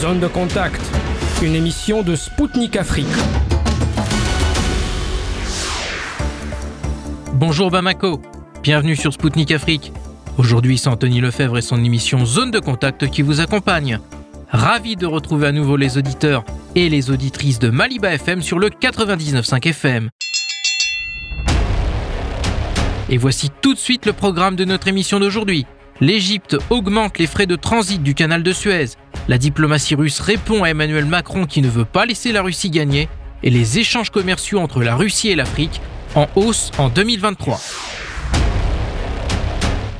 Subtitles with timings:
[0.00, 0.80] Zone de contact,
[1.42, 3.08] une émission de Spoutnik Afrique.
[7.32, 8.22] Bonjour Bamako,
[8.62, 9.92] bienvenue sur Spoutnik Afrique.
[10.36, 13.98] Aujourd'hui, c'est Anthony Lefebvre et son émission Zone de contact qui vous accompagne.
[14.52, 16.44] Ravi de retrouver à nouveau les auditeurs
[16.76, 20.10] et les auditrices de Maliba FM sur le 99.5 FM.
[23.08, 25.66] Et voici tout de suite le programme de notre émission d'aujourd'hui.
[26.00, 28.90] L'Égypte augmente les frais de transit du canal de Suez.
[29.26, 33.08] La diplomatie russe répond à Emmanuel Macron qui ne veut pas laisser la Russie gagner.
[33.42, 35.80] Et les échanges commerciaux entre la Russie et l'Afrique
[36.14, 37.60] en hausse en 2023.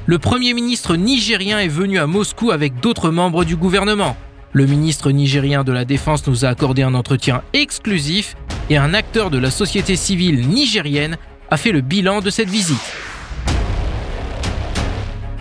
[0.07, 4.17] Le Premier ministre nigérien est venu à Moscou avec d'autres membres du gouvernement.
[4.53, 8.37] Le ministre nigérien de la Défense nous a accordé un entretien exclusif
[8.71, 11.19] et un acteur de la société civile nigérienne
[11.51, 13.08] a fait le bilan de cette visite.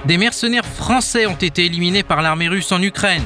[0.06, 3.24] Des mercenaires français ont été éliminés par l'armée russe en Ukraine.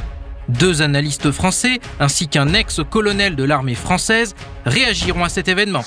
[0.50, 5.84] Deux analystes français ainsi qu'un ex-colonel de l'armée française réagiront à cet événement.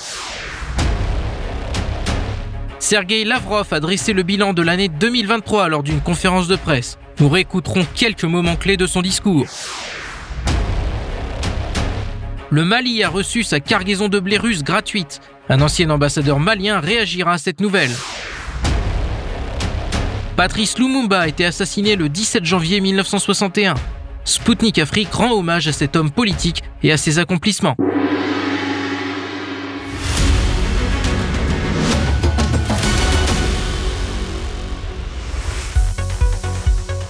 [2.79, 6.97] Sergei Lavrov a dressé le bilan de l'année 2023 lors d'une conférence de presse.
[7.19, 9.47] Nous réécouterons quelques moments clés de son discours.
[12.51, 15.19] Le Mali a reçu sa cargaison de blé russe gratuite.
[15.49, 17.91] Un ancien ambassadeur malien réagira à cette nouvelle.
[20.35, 23.75] Patrice Lumumba a été assassiné le 17 janvier 1961.
[24.25, 27.77] Sputnik Afrique rend hommage à cet homme politique et à ses accomplissements.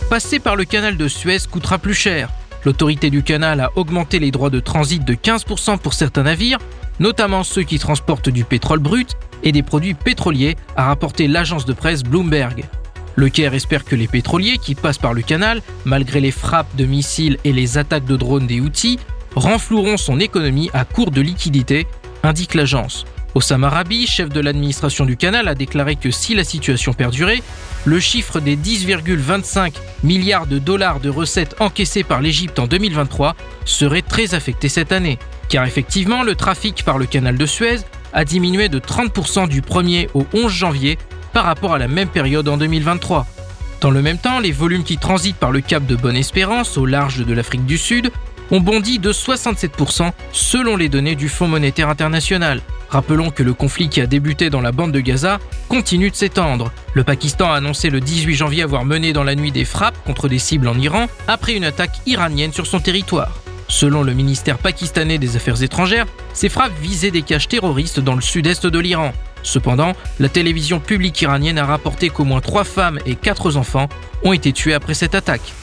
[0.07, 2.29] Passer par le canal de Suez coûtera plus cher.
[2.63, 6.59] L'autorité du canal a augmenté les droits de transit de 15% pour certains navires,
[6.99, 11.73] notamment ceux qui transportent du pétrole brut et des produits pétroliers, a rapporté l'agence de
[11.73, 12.65] presse Bloomberg.
[13.15, 16.85] Le Caire espère que les pétroliers qui passent par le canal, malgré les frappes de
[16.85, 18.99] missiles et les attaques de drones des Houthis,
[19.35, 21.87] renfloueront son économie à court de liquidités,
[22.23, 23.05] indique l'agence.
[23.33, 27.41] Osama Rabi, chef de l'administration du canal, a déclaré que si la situation perdurait,
[27.83, 29.73] le chiffre des 10,25
[30.03, 35.19] milliards de dollars de recettes encaissées par l'Égypte en 2023 serait très affecté cette année.
[35.49, 37.79] Car effectivement, le trafic par le canal de Suez
[38.13, 40.97] a diminué de 30% du 1er au 11 janvier
[41.35, 43.27] par rapport à la même période en 2023.
[43.81, 47.17] Dans le même temps, les volumes qui transitent par le cap de Bonne-Espérance au large
[47.25, 48.09] de l'Afrique du Sud
[48.51, 52.61] ont bondi de 67% selon les données du Fonds monétaire international.
[52.87, 56.71] Rappelons que le conflit qui a débuté dans la bande de Gaza continue de s'étendre.
[56.93, 60.29] Le Pakistan a annoncé le 18 janvier avoir mené dans la nuit des frappes contre
[60.29, 63.33] des cibles en Iran après une attaque iranienne sur son territoire.
[63.67, 68.21] Selon le ministère pakistanais des Affaires étrangères, ces frappes visaient des caches terroristes dans le
[68.21, 69.11] sud-est de l'Iran.
[69.45, 73.87] Cependant, la télévision publique iranienne a rapporté qu'au moins trois femmes et quatre enfants
[74.23, 75.53] ont été tués après cette attaque.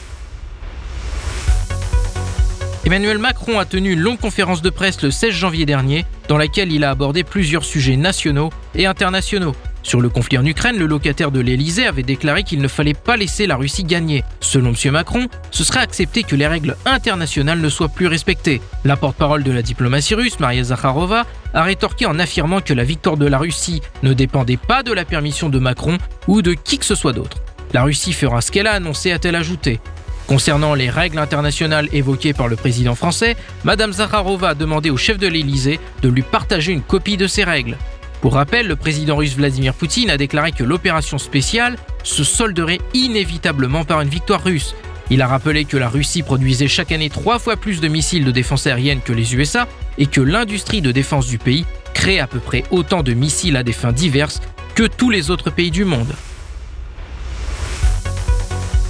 [2.85, 6.71] Emmanuel Macron a tenu une longue conférence de presse le 16 janvier dernier dans laquelle
[6.71, 9.53] il a abordé plusieurs sujets nationaux et internationaux.
[9.83, 13.17] Sur le conflit en Ukraine, le locataire de l'Elysée avait déclaré qu'il ne fallait pas
[13.17, 14.23] laisser la Russie gagner.
[14.39, 14.91] Selon M.
[14.91, 18.61] Macron, ce serait accepter que les règles internationales ne soient plus respectées.
[18.85, 23.17] La porte-parole de la diplomatie russe, Maria Zakharova, a rétorqué en affirmant que la victoire
[23.17, 26.85] de la Russie ne dépendait pas de la permission de Macron ou de qui que
[26.85, 27.37] ce soit d'autre.
[27.73, 29.81] La Russie fera ce qu'elle a annoncé, a-t-elle ajouté.
[30.27, 35.17] Concernant les règles internationales évoquées par le président français, Madame Zakharova a demandé au chef
[35.17, 37.77] de l'Élysée de lui partager une copie de ces règles.
[38.23, 43.83] Pour rappel, le président russe Vladimir Poutine a déclaré que l'opération spéciale se solderait inévitablement
[43.83, 44.75] par une victoire russe.
[45.09, 48.31] Il a rappelé que la Russie produisait chaque année trois fois plus de missiles de
[48.31, 49.67] défense aérienne que les USA
[49.97, 53.63] et que l'industrie de défense du pays crée à peu près autant de missiles à
[53.63, 54.39] des fins diverses
[54.73, 56.15] que tous les autres pays du monde.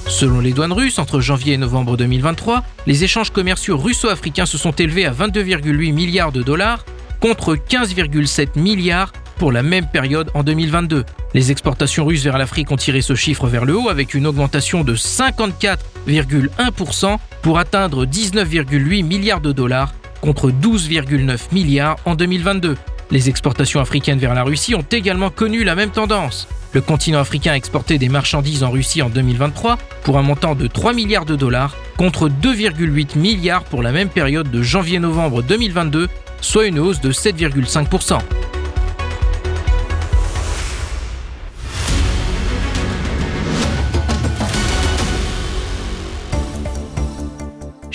[0.05, 4.73] Selon les douanes russes, entre janvier et novembre 2023, les échanges commerciaux russo-africains se sont
[4.73, 6.85] élevés à 22,8 milliards de dollars
[7.19, 11.05] contre 15,7 milliards pour la même période en 2022.
[11.33, 14.83] Les exportations russes vers l'Afrique ont tiré ce chiffre vers le haut avec une augmentation
[14.83, 22.78] de 54,1% pour atteindre 19,8 milliards de dollars contre 12,9 milliards en 2022.
[23.11, 26.47] Les exportations africaines vers la Russie ont également connu la même tendance.
[26.73, 30.66] Le continent africain a exporté des marchandises en Russie en 2023 pour un montant de
[30.66, 36.08] 3 milliards de dollars contre 2,8 milliards pour la même période de janvier-novembre 2022,
[36.41, 38.17] soit une hausse de 7,5%.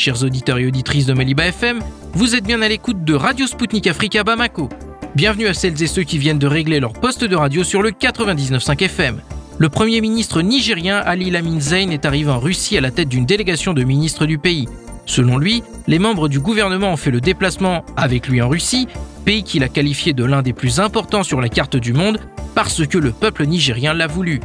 [0.09, 1.81] Chers auditeurs et auditrices de Maliba FM,
[2.15, 4.71] vous êtes bien à l'écoute de Radio Sputnik Africa Bamako.
[5.15, 7.91] Bienvenue à celles et ceux qui viennent de régler leur poste de radio sur le
[7.91, 9.21] 99.5 FM.
[9.59, 13.27] Le Premier ministre nigérien Ali Lamin Zayn est arrivé en Russie à la tête d'une
[13.27, 14.67] délégation de ministres du pays.
[15.05, 18.89] Selon lui, les membres du gouvernement ont fait le déplacement avec lui en Russie,
[19.27, 22.19] pays qu'il a qualifié de l'un des plus importants sur la carte du monde
[22.55, 24.41] parce que le peuple nigérien l'a voulu.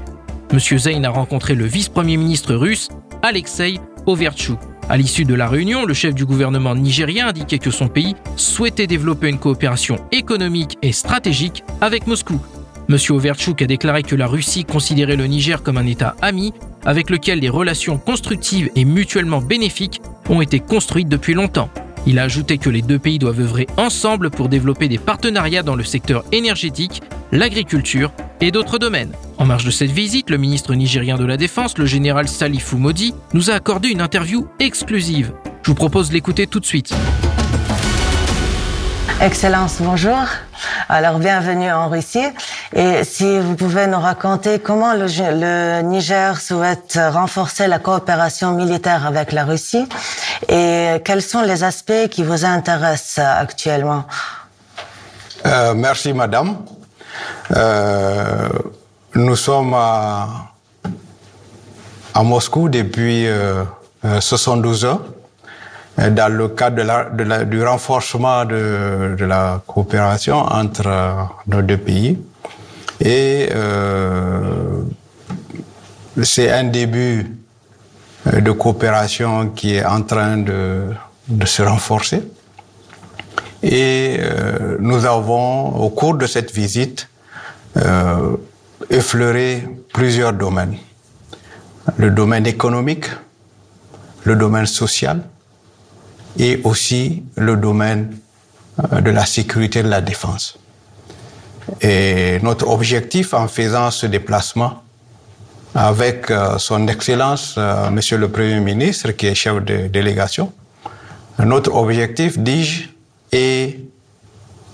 [0.51, 0.59] M.
[0.59, 2.89] Zayn a rencontré le vice-premier ministre russe,
[3.21, 4.59] Alexei Overchuk.
[4.89, 8.88] À l'issue de la réunion, le chef du gouvernement nigérien indiquait que son pays souhaitait
[8.88, 12.39] développer une coopération économique et stratégique avec Moscou.
[12.89, 12.97] M.
[13.09, 16.53] Overchuk a déclaré que la Russie considérait le Niger comme un État ami
[16.85, 21.69] avec lequel les relations constructives et mutuellement bénéfiques ont été construites depuis longtemps.
[22.06, 25.75] Il a ajouté que les deux pays doivent œuvrer ensemble pour développer des partenariats dans
[25.75, 27.01] le secteur énergétique,
[27.31, 29.13] l'agriculture et d'autres domaines.
[29.38, 33.15] En marge de cette visite, le ministre nigérien de la Défense, le général Salifou Modi,
[33.33, 35.33] nous a accordé une interview exclusive.
[35.63, 36.94] Je vous propose de l'écouter tout de suite.
[39.21, 40.19] Excellence, bonjour.
[40.89, 42.27] Alors, bienvenue en Russie.
[42.75, 49.06] Et si vous pouvez nous raconter comment le, le, Niger souhaite renforcer la coopération militaire
[49.06, 49.88] avec la Russie
[50.50, 54.06] et quels sont les aspects qui vous intéressent actuellement?
[55.45, 56.57] Euh, Merci, madame.
[57.56, 58.50] Euh,
[59.15, 60.51] nous sommes à,
[62.13, 63.63] à Moscou depuis euh,
[64.19, 65.01] 72 heures
[65.98, 71.13] dans le cadre de la, du renforcement de, de, la coopération entre euh,
[71.48, 72.19] nos deux pays.
[73.00, 74.81] Et euh,
[76.24, 77.36] c'est un début
[78.27, 80.86] euh, de coopération qui est en train de,
[81.27, 82.24] de se renforcer.
[83.62, 87.07] Et euh, nous avons, au cours de cette visite,
[87.77, 88.36] euh,
[88.89, 90.77] effleuré plusieurs domaines.
[91.97, 93.06] Le domaine économique,
[94.24, 95.24] le domaine social,
[96.38, 98.18] et aussi le domaine
[98.94, 100.57] euh, de la sécurité et de la défense.
[101.81, 104.81] Et notre objectif en faisant ce déplacement
[105.75, 110.51] avec euh, son Excellence, euh, Monsieur le Premier ministre, qui est chef de délégation,
[111.39, 112.89] notre objectif, dis-je,
[113.31, 113.80] est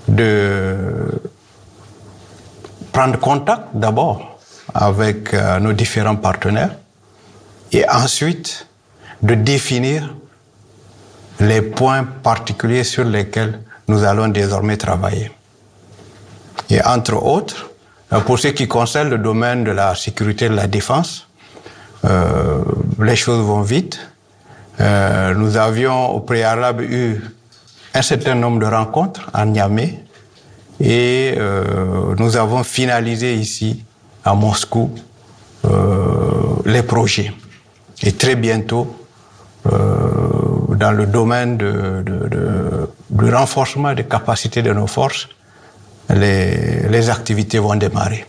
[0.07, 0.87] de
[2.91, 4.39] prendre contact d'abord
[4.73, 6.75] avec nos différents partenaires
[7.71, 8.67] et ensuite
[9.21, 10.13] de définir
[11.39, 15.31] les points particuliers sur lesquels nous allons désormais travailler.
[16.69, 17.69] Et entre autres,
[18.25, 21.27] pour ce qui concerne le domaine de la sécurité et de la défense,
[22.05, 22.63] euh,
[23.01, 23.99] les choses vont vite.
[24.79, 27.21] Euh, nous avions au préalable eu
[27.93, 30.03] un certain nombre de rencontres à Niamey
[30.79, 33.83] et euh, nous avons finalisé ici
[34.23, 34.91] à Moscou
[35.65, 37.33] euh, les projets.
[38.01, 38.95] Et très bientôt,
[39.65, 45.27] euh, dans le domaine de, de, de, du renforcement des capacités de nos forces,
[46.09, 48.25] les, les activités vont démarrer.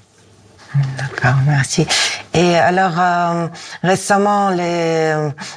[0.75, 1.87] D'accord, merci.
[2.33, 3.49] Et alors, euh,
[3.83, 5.15] récemment, les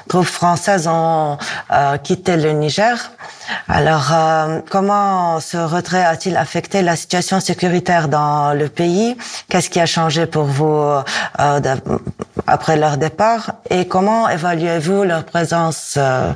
[0.09, 1.37] troupes françaises ont
[1.71, 3.11] euh, quitté le Niger.
[3.67, 9.15] Alors, euh, comment ce retrait a-t-il affecté la situation sécuritaire dans le pays?
[9.49, 11.01] Qu'est-ce qui a changé pour vous euh,
[12.47, 13.51] après leur départ?
[13.69, 16.31] Et comment évaluez-vous leur présence euh,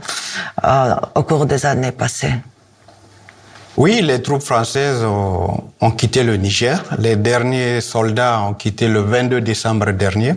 [1.15, 2.35] au cours des années passées?
[3.77, 6.83] Oui, les troupes françaises ont, quitté le Niger.
[6.97, 10.33] Les derniers soldats ont quitté le 22 décembre dernier.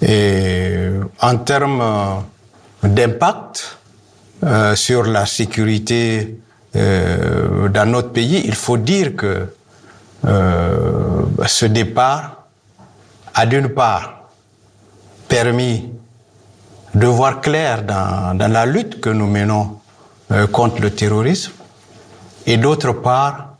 [0.00, 0.88] Et
[1.20, 2.24] en termes
[2.82, 3.78] d'impact
[4.42, 6.38] euh, sur la sécurité
[6.76, 9.54] euh, dans notre pays, il faut dire que
[10.24, 12.46] euh, ce départ
[13.34, 14.30] a d'une part
[15.28, 15.90] permis
[16.94, 19.78] de voir clair dans la lutte que nous menons
[20.52, 21.52] contre le terrorisme
[22.46, 23.56] et d'autre part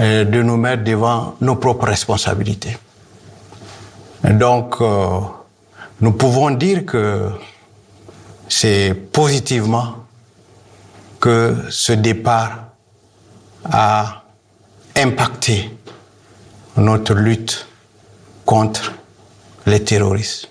[0.00, 2.76] euh, de nous mettre devant nos propres responsabilités.
[4.24, 5.20] Donc, euh,
[6.00, 7.30] nous pouvons dire que
[8.48, 9.96] c'est positivement
[11.20, 12.64] que ce départ
[13.64, 14.22] a
[14.96, 15.70] impacté
[16.76, 17.66] notre lutte
[18.44, 18.92] contre
[19.66, 20.48] les terroristes.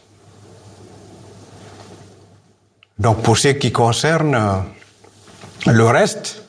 [2.97, 4.63] Donc pour ce qui concerne
[5.65, 6.42] le reste,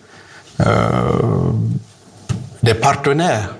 [2.62, 3.56] des partenaires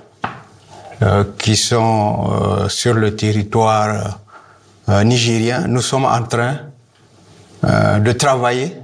[1.01, 4.19] euh, qui sont euh, sur le territoire
[4.87, 6.59] nigérien, nous sommes en train
[7.63, 8.77] de travailler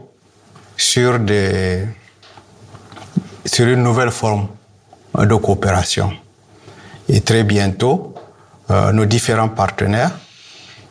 [0.76, 1.86] sur, des,
[3.46, 4.48] sur une nouvelle forme
[5.16, 6.12] de coopération.
[7.08, 8.16] Et très bientôt,
[8.68, 10.10] nos différents partenaires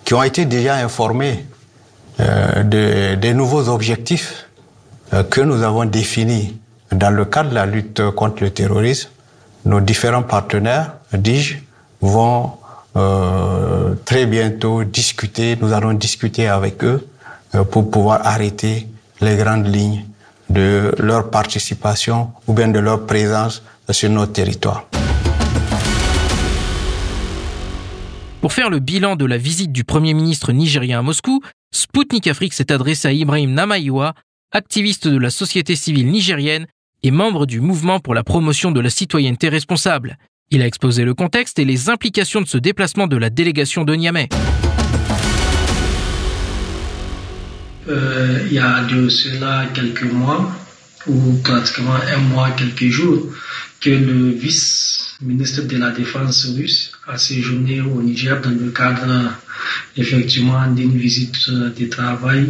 [0.05, 1.45] qui ont été déjà informés
[2.21, 4.47] de, des nouveaux objectifs
[5.29, 6.57] que nous avons définis
[6.93, 9.11] dans le cadre de la lutte contre le terrorisme,
[9.65, 11.57] nos différents partenaires, dis-je,
[12.01, 12.53] vont
[12.97, 17.07] euh, très bientôt discuter, nous allons discuter avec eux
[17.55, 18.89] euh, pour pouvoir arrêter
[19.21, 20.05] les grandes lignes
[20.49, 24.87] de leur participation ou bien de leur présence sur notre territoire.
[28.41, 31.43] Pour faire le bilan de la visite du Premier ministre nigérien à Moscou,
[31.73, 34.15] Sputnik Afrique s'est adressé à Ibrahim Namayiwa,
[34.51, 36.67] activiste de la société civile nigérienne
[37.02, 40.19] et membre du mouvement pour la promotion de la citoyenneté responsable.
[40.50, 43.95] Il a exposé le contexte et les implications de ce déplacement de la délégation de
[43.95, 44.28] Niamey.
[47.88, 50.50] Euh, il y a de cela quelques mois,
[51.07, 53.26] ou pratiquement un mois, quelques jours,
[53.80, 59.30] que le vice-ministre de la Défense russe a séjourné au Niger dans le cadre
[59.97, 62.49] effectivement d'une visite de travail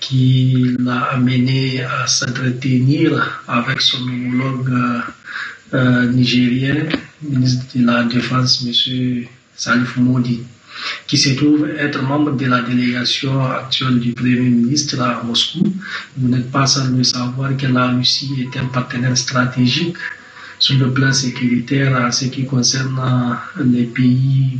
[0.00, 5.02] qui l'a amené à s'entretenir avec son homologue
[5.74, 6.86] euh, nigérien,
[7.22, 9.24] ministre de la Défense, M.
[9.56, 10.42] Salif Modi,
[11.06, 15.62] qui se trouve être membre de la délégation actuelle du Premier ministre à Moscou.
[16.16, 19.96] Vous n'êtes pas sans le savoir que la Russie est un partenaire stratégique
[20.58, 24.58] sur le plan sécuritaire en ce qui concerne les pays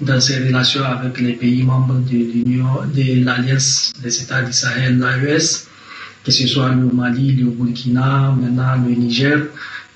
[0.00, 4.98] dans ses relations avec les pays membres de l'Union, de l'Alliance des États du Sahel,
[4.98, 5.66] l'AES,
[6.24, 9.38] que ce soit le Mali, le Burkina, maintenant le Niger,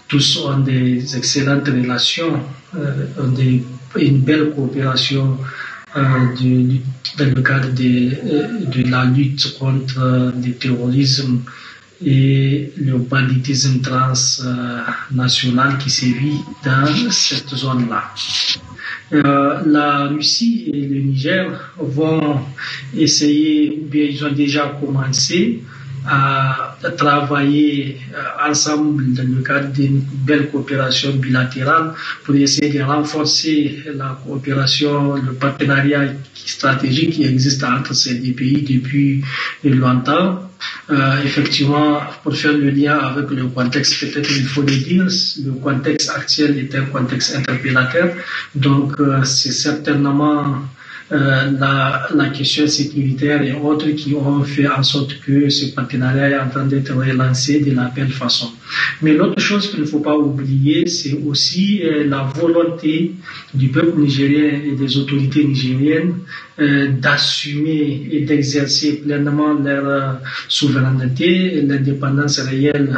[0.09, 2.41] tous ont des excellentes relations,
[2.77, 3.07] euh,
[3.37, 3.65] des,
[3.97, 5.39] une belle coopération
[5.97, 6.03] euh,
[7.19, 11.41] dans le cadre de, euh, de la lutte contre le terrorisme
[12.05, 18.03] et le banditisme transnational qui sévit dans cette zone-là.
[19.13, 22.41] Euh, la Russie et le Niger vont
[22.97, 25.63] essayer, ou bien ils ont déjà commencé
[26.07, 31.95] à travailler euh, ensemble dans le cadre d'une belle coopération bilatérale
[32.25, 38.63] pour essayer de renforcer la coopération, le partenariat stratégique qui existe entre ces deux pays
[38.63, 39.25] depuis
[39.65, 40.51] longtemps.
[40.91, 45.07] Euh, effectivement, pour faire le lien avec le contexte, peut-être il faut le dire,
[45.45, 48.15] le contexte actuel est un contexte interpellateur.
[48.55, 50.63] Donc, euh, c'est certainement
[51.13, 56.31] euh, la, la, question sécuritaire et autres qui ont fait en sorte que ce partenariat
[56.31, 58.51] est en train d'être relancé de la belle façon.
[59.03, 63.13] Mais l'autre chose qu'il ne faut pas oublier, c'est aussi euh, la volonté
[63.53, 66.15] du peuple nigérien et des autorités nigériennes
[66.59, 70.13] d'assumer et d'exercer pleinement leur euh,
[70.49, 72.97] souveraineté et l'indépendance réelle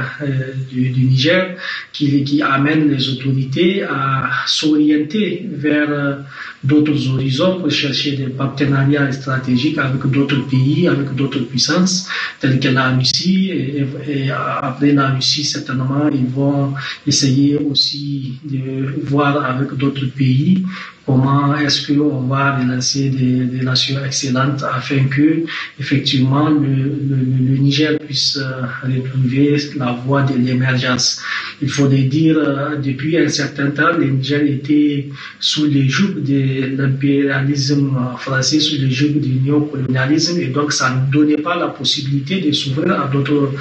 [0.70, 1.56] du, du, Niger
[1.92, 6.18] qui, amène les autorités à s'orienter vers
[6.62, 12.08] d'autres horizons pour chercher des partenariats stratégiques avec d'autres pays, avec d'autres puissances,
[12.40, 13.50] telles que la Russie.
[13.50, 16.74] Et, après la Russie, certainement, ils vont
[17.06, 20.64] essayer aussi de voir avec d'autres pays
[21.06, 25.44] comment est-ce qu'on va relancer des, relations excellentes afin que
[25.78, 27.16] effectivement le, le,
[27.48, 31.22] le Niger puisse euh, retrouver la voie de l'émergence?
[31.62, 35.08] Il faut le dire, euh, depuis un certain temps, Niger était
[35.40, 41.10] sous les joues de l'impérialisme français, sous les joues du néocolonialisme et donc ça ne
[41.12, 43.52] donnait pas la possibilité de s'ouvrir à d'autres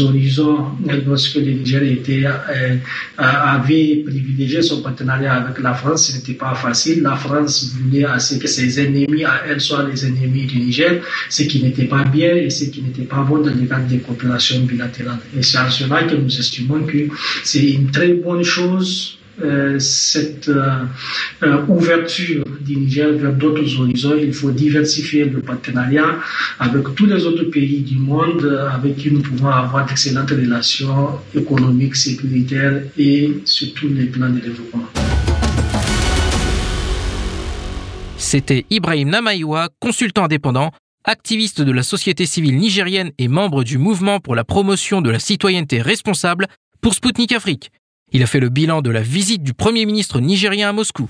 [0.00, 0.66] horizons
[1.06, 2.76] lorsque le Niger était, euh,
[3.18, 8.18] avait privilégié son partenariat avec la France, ce n'était pas facile la France voulait à
[8.18, 12.04] ce que ses ennemis à elle soient les ennemis du Niger, ce qui n'était pas
[12.04, 15.18] bien et ce qui n'était pas bon dans le cadre des coopérations bilatérales.
[15.36, 17.08] Et c'est en cela que nous estimons que
[17.44, 20.84] c'est une très bonne chose euh, cette euh,
[21.44, 24.16] euh, ouverture du Niger vers d'autres horizons.
[24.20, 26.16] Il faut diversifier le partenariat
[26.58, 31.94] avec tous les autres pays du monde avec qui nous pouvons avoir d'excellentes relations économiques,
[31.94, 34.86] sécuritaires et sur tous les plans de développement.
[38.16, 40.72] C'était Ibrahim Namaïwa, consultant indépendant,
[41.04, 45.20] activiste de la société civile nigérienne et membre du mouvement pour la promotion de la
[45.20, 46.48] citoyenneté responsable
[46.80, 47.70] pour Sputnik Afrique.
[48.12, 51.08] Il a fait le bilan de la visite du Premier ministre nigérien à Moscou.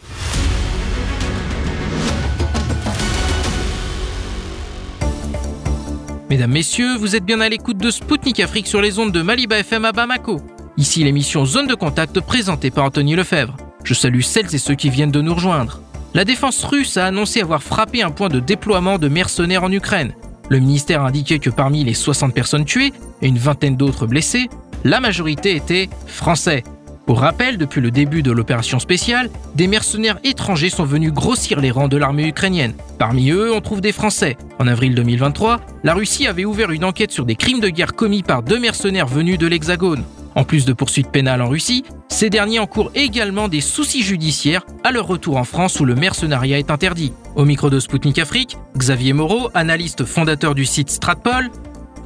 [6.31, 9.59] Mesdames, Messieurs, vous êtes bien à l'écoute de Sputnik Afrique sur les ondes de Maliba
[9.59, 10.43] FM à Bamako.
[10.77, 13.57] Ici l'émission Zone de contact présentée par Anthony Lefebvre.
[13.85, 15.81] Je salue celles et ceux qui viennent de nous rejoindre.
[16.15, 20.15] La défense russe a annoncé avoir frappé un point de déploiement de mercenaires en Ukraine.
[20.51, 24.49] Le ministère a indiqué que parmi les 60 personnes tuées et une vingtaine d'autres blessées,
[24.85, 26.65] la majorité étaient français.
[27.09, 31.71] Pour rappel, depuis le début de l'opération spéciale, des mercenaires étrangers sont venus grossir les
[31.71, 32.75] rangs de l'armée ukrainienne.
[32.99, 34.37] Parmi eux, on trouve des Français.
[34.59, 38.23] En avril 2023, la Russie avait ouvert une enquête sur des crimes de guerre commis
[38.23, 40.05] par deux mercenaires venus de l'Hexagone.
[40.35, 44.93] En plus de poursuites pénales en Russie, ces derniers encourent également des soucis judiciaires à
[44.93, 47.15] leur retour en France où le mercenariat est interdit.
[47.37, 51.49] Au micro de Spoutnik Afrique, Xavier Moreau, analyste fondateur du site Stratpol.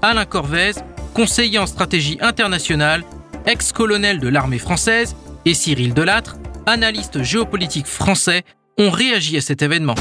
[0.01, 0.73] Alain Corvez,
[1.13, 3.05] conseiller en stratégie internationale,
[3.47, 8.43] ex-colonel de l'armée française, et Cyril Delattre, analyste géopolitique français,
[8.79, 9.95] ont réagi à cet événement.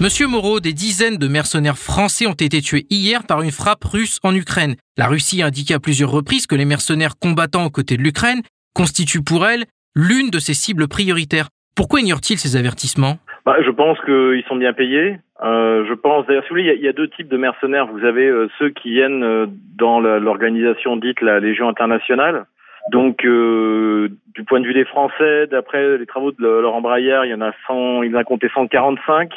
[0.00, 4.18] Monsieur Moreau, des dizaines de mercenaires français ont été tués hier par une frappe russe
[4.22, 4.76] en Ukraine.
[4.96, 8.42] La Russie a indiqué à plusieurs reprises que les mercenaires combattant aux côtés de l'Ukraine
[8.74, 11.48] constituent pour elle l'une de ses cibles prioritaires.
[11.74, 13.18] Pourquoi ignore-t-il ces avertissements?
[13.48, 15.18] Bah, Je pense qu'ils sont bien payés.
[15.42, 17.86] Euh, je pense, d'ailleurs, si vous voulez, il y, a deux types de mercenaires.
[17.86, 22.44] Vous avez euh, ceux qui viennent euh, dans l'organisation dite la Légion internationale.
[22.92, 27.34] Donc, du point de vue des Français, d'après les travaux de Laurent Braillard, il y
[27.34, 29.30] en a 100, il en a compté 145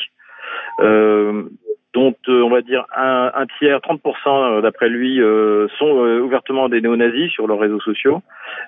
[0.80, 1.44] euh,
[1.94, 6.70] dont euh, on va dire un, un tiers, 30% euh, d'après lui, euh, sont ouvertement
[6.70, 8.22] des néo-nazis sur leurs réseaux sociaux.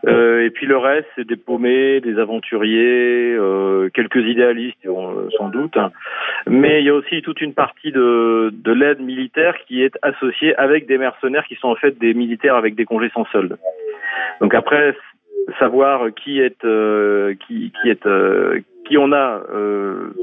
[0.05, 3.37] et puis le reste, c'est des paumés, des aventuriers,
[3.93, 4.77] quelques idéalistes
[5.37, 5.77] sans doute.
[6.47, 10.55] Mais il y a aussi toute une partie de, de l'aide militaire qui est associée
[10.55, 13.57] avec des mercenaires qui sont en fait des militaires avec des congés sans solde.
[14.41, 14.95] Donc après,
[15.59, 16.61] savoir qui est
[17.47, 18.05] qui, qui est
[18.85, 20.13] qui on a euh,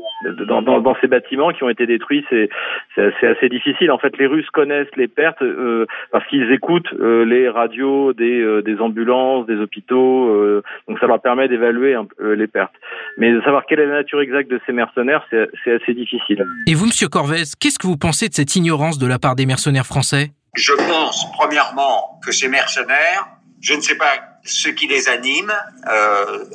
[0.46, 2.48] dans, dans, dans, ces bâtiments qui ont été détruits, c'est
[2.96, 3.90] assez, assez, difficile.
[3.90, 8.40] En fait, les Russes connaissent les pertes euh, parce qu'ils écoutent euh, les radios des,
[8.40, 12.74] euh, des, ambulances, des hôpitaux, euh, donc ça leur permet d'évaluer les pertes.
[13.18, 16.44] Mais de savoir quelle est la nature exacte de ces mercenaires, c'est assez difficile.
[16.66, 19.46] Et vous, Monsieur Corvez, qu'est-ce que vous pensez de cette ignorance de la part des
[19.46, 20.30] mercenaires français?
[20.54, 23.26] Je pense, premièrement, que ces mercenaires,
[23.60, 25.52] je ne sais pas ce qui les anime,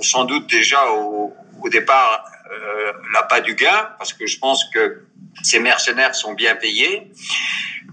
[0.01, 5.03] sans doute déjà au au départ euh, l'appât du gain, parce que je pense que
[5.41, 7.11] ces mercenaires sont bien payés.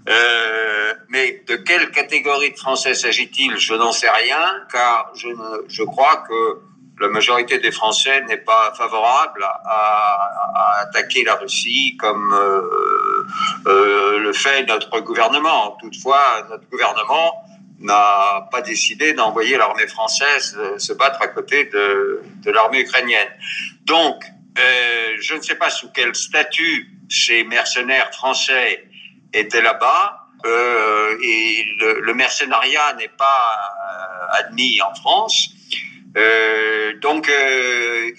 [0.08, 3.56] Euh, mais de quelle catégorie de Français s'agit-il?
[3.56, 5.28] Je n'en sais rien, car je,
[5.68, 6.60] je crois que
[7.00, 13.26] la majorité des Français n'est pas favorable à, attaquer la Russie comme euh,
[13.66, 15.76] euh, le fait notre gouvernement.
[15.80, 17.42] Toutefois, notre gouvernement
[17.82, 23.28] n'a pas décidé d'envoyer l'armée française euh, se battre à côté de, l'armée ukrainienne.
[23.84, 24.24] Donc,
[24.58, 28.84] euh, je ne sais pas sous quel statut ces mercenaires français
[29.32, 30.18] étaient là-bas.
[30.44, 35.50] Euh, et le, mercenariat n'est pas euh, admis en France.
[36.16, 37.30] Euh, donc,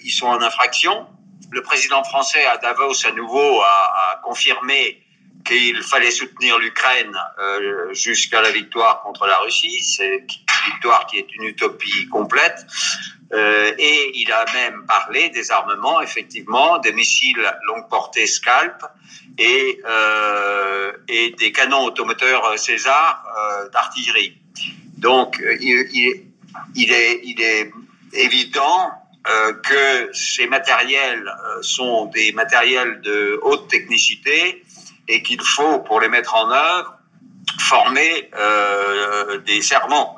[0.04, 1.06] ils sont en infraction.
[1.50, 5.03] Le président français à Davos, à nouveau, a confirmé
[5.44, 9.82] qu'il fallait soutenir l'Ukraine euh, jusqu'à la victoire contre la Russie.
[9.82, 12.66] C'est une victoire qui est une utopie complète.
[13.32, 18.84] Euh, et il a même parlé des armements, effectivement, des missiles longue portée Scalp
[19.38, 24.38] et, euh, et des canons automoteurs César euh, d'artillerie.
[24.98, 26.24] Donc, il,
[26.74, 27.70] il, est, il est
[28.12, 28.92] évident
[29.26, 34.63] euh, que ces matériels euh, sont des matériels de haute technicité
[35.08, 36.98] et qu'il faut, pour les mettre en œuvre,
[37.58, 40.16] former euh, des servants,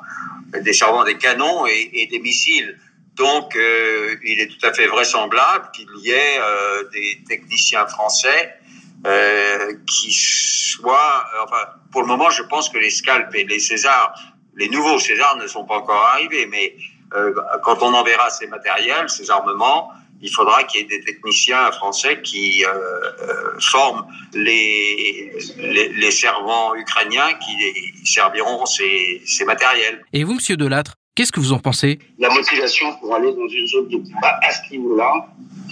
[0.53, 2.79] des servants des canons et, des missiles.
[3.15, 8.57] Donc, euh, il est tout à fait vraisemblable qu'il y ait euh, des techniciens français
[9.05, 11.25] euh, qui soient...
[11.35, 14.13] Euh, enfin, pour le moment, je pense que les Scalp et les Césars,
[14.55, 16.75] les nouveaux Césars ne sont pas encore arrivés, mais
[17.15, 19.91] euh, quand on enverra ces matériels, ces armements,
[20.21, 26.11] il faudra qu'il y ait des techniciens français qui euh, euh, forment les, les, les,
[26.11, 30.03] servants ukrainiens qui serviront ces, ces matériels.
[30.13, 31.99] Et vous, Monsieur Delattre, qu'est-ce que vous en pensez?
[32.19, 35.27] La motivation pour aller dans une zone de combat à ce niveau-là,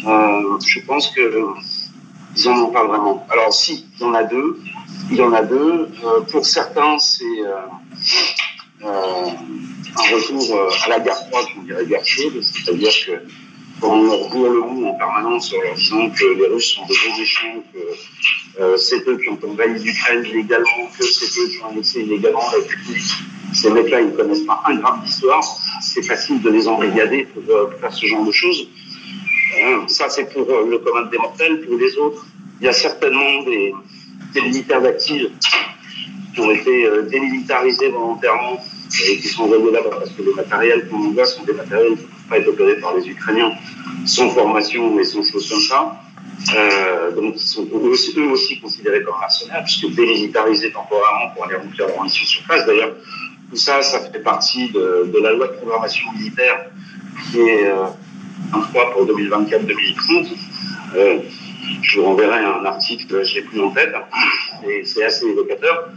[0.06, 1.46] euh, je pense que
[2.38, 3.26] ils en ont pas vraiment.
[3.30, 4.60] Alors si, il y en a deux.
[5.10, 5.90] Il y en a deux.
[6.04, 7.62] Euh, pour certains, c'est euh,
[8.84, 13.12] un retour à la guerre froide, on dirait guerre chaude, c'est-à-dire que
[13.86, 17.20] quand on leur le mou en permanence en disant que les Russes sont de gros
[17.20, 21.68] méchants, que euh, c'est eux qui ont envahi l'Ukraine illégalement, que c'est eux qui ont
[21.68, 23.14] annexé illégalement la République.
[23.54, 25.44] Ces mecs-là, ils ne connaissent pas un gramme d'histoire.
[25.82, 28.68] C'est facile de les embrigader pour, euh, faire ce genre de choses.
[29.64, 31.62] Euh, ça, c'est pour euh, le commun des mortels.
[31.62, 32.26] Pour les autres,
[32.60, 33.74] il y a certainement des,
[34.36, 35.28] militaires d'actifs
[36.34, 38.60] qui ont été démilitarisés volontairement
[39.08, 41.96] et qui sont envoyés là-bas parce que les matériels qu'on envoie sont des matériels
[42.30, 43.52] pas être opérés par les Ukrainiens
[44.06, 46.02] sans formation et sans choses comme ça.
[47.16, 52.04] Donc, ils sont eux aussi, considérés comme mercenaires, puisque démilitarisés temporairement pour aller remplir leur
[52.04, 52.66] mission sur place.
[52.66, 52.92] D'ailleurs,
[53.50, 56.66] tout ça, ça fait partie de, la loi de programmation militaire
[57.32, 57.86] qui est euh,
[58.54, 60.28] un fois pour 2024-2030.
[60.96, 61.20] Euh,
[61.82, 63.94] je vous renverrai un article, je l'ai plus en tête,
[64.68, 65.90] et c'est assez évocateur.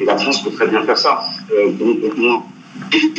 [0.00, 1.22] Et la France peut très bien faire ça.
[1.52, 2.42] Euh, donc, on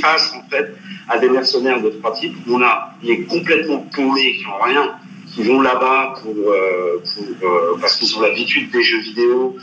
[0.02, 0.76] face en fait
[1.10, 2.36] à des mercenaires de trois types.
[2.48, 4.96] On a les complètement paumés qui n'ont rien,
[5.34, 9.58] qui vont là-bas pour, euh, pour euh, parce qu'ils ont l'habitude des jeux vidéo,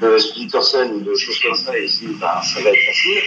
[0.00, 0.58] de Splinter
[0.94, 3.18] ou de choses comme ça, et si bah, ça va être facile.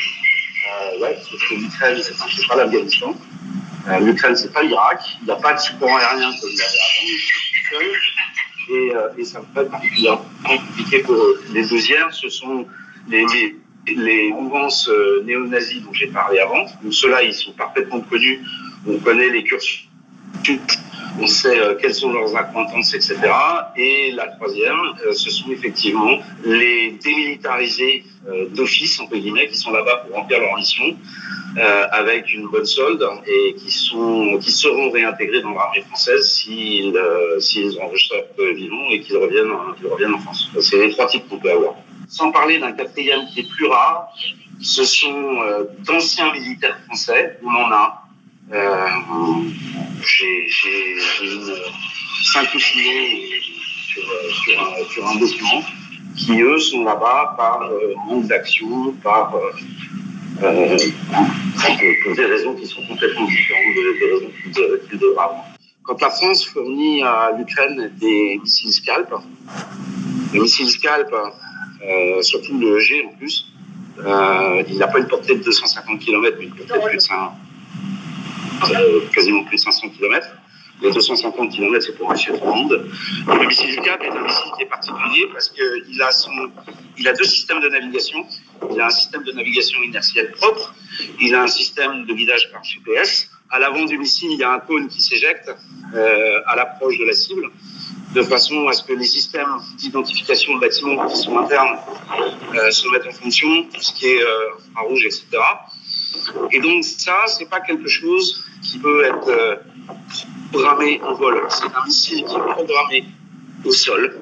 [0.68, 3.16] Euh, ouais, parce que l'Ukraine, c'est pas l'Afghanistan.
[3.88, 5.02] Euh, L'Ukraine, c'est pas l'Irak.
[5.22, 7.92] Il n'y a pas de support aérien comme il y avait avant.
[8.70, 11.44] Et, euh, et ça peut être particulièrement compliqué pour eux.
[11.54, 12.68] Les deuxièmes, ce sont
[13.08, 13.56] les, les,
[13.96, 16.66] les mouvances euh, néo-nazis dont j'ai parlé avant.
[16.84, 18.42] Donc ceux-là, ils sont parfaitement connus.
[18.88, 19.86] On connaît les cursus
[21.22, 23.18] on sait euh, quelles sont leurs acquaintances, etc.
[23.76, 28.04] Et la troisième, euh, ce sont effectivement les démilitarisés
[28.52, 30.96] d'office, entre guillemets, qui sont là-bas pour remplir leur mission,
[31.92, 36.94] avec une bonne solde, et qui, sont, qui seront réintégrés dans l'armée française s'ils
[37.40, 40.52] s'ils en ressortent vivants et qu'ils reviennent, qu'ils reviennent en France.
[40.62, 41.76] C'est les trois types qu'on peut avoir.
[42.10, 44.10] Sans parler d'un quatrième qui est plus rare,
[44.60, 45.38] ce sont
[45.86, 48.04] d'anciens militaires français, on en a,
[48.52, 48.88] euh,
[50.02, 50.48] j'ai
[51.22, 51.40] une
[52.22, 52.60] six
[53.88, 54.04] sur,
[54.44, 55.64] sur, un, sur un document
[56.16, 59.52] qui, eux, sont là-bas par euh, manque d'action, par euh,
[60.44, 60.78] euh,
[62.04, 65.46] pour, des raisons qui sont complètement différentes des raisons qu'ils devraient avoir.
[65.84, 69.14] Quand la France fournit à l'Ukraine des missiles Scalp,
[70.34, 71.14] les missiles Scalp,
[71.82, 73.46] euh, surtout le G en plus,
[74.00, 77.02] euh, il n'a pas une portée de 250 km, mais une portée de plus de
[77.02, 77.32] 5,
[78.72, 80.28] euh, quasiment plus de 500 km.
[80.82, 82.90] Les 250 km, c'est pour Monsieur tout le monde.
[83.28, 86.08] Le missile CAP est un missile qui est particulier parce qu'il a,
[87.10, 88.26] a deux systèmes de navigation.
[88.72, 90.74] Il a un système de navigation inertielle propre.
[91.20, 93.30] Il a un système de guidage par GPS.
[93.52, 95.52] À l'avant du missile, il y a un cône qui s'éjecte
[96.46, 97.50] à l'approche de la cible,
[98.14, 101.78] de façon à ce que les systèmes d'identification de bâtiments qui sont internes
[102.56, 104.50] euh, se mettent en fonction, tout ce qui est euh,
[104.88, 105.26] rouge, etc.
[106.52, 109.56] Et donc ça, c'est pas quelque chose qui peut être euh,
[110.52, 111.46] programmé en vol.
[111.50, 113.06] C'est un missile qui est programmé
[113.64, 114.18] au sol.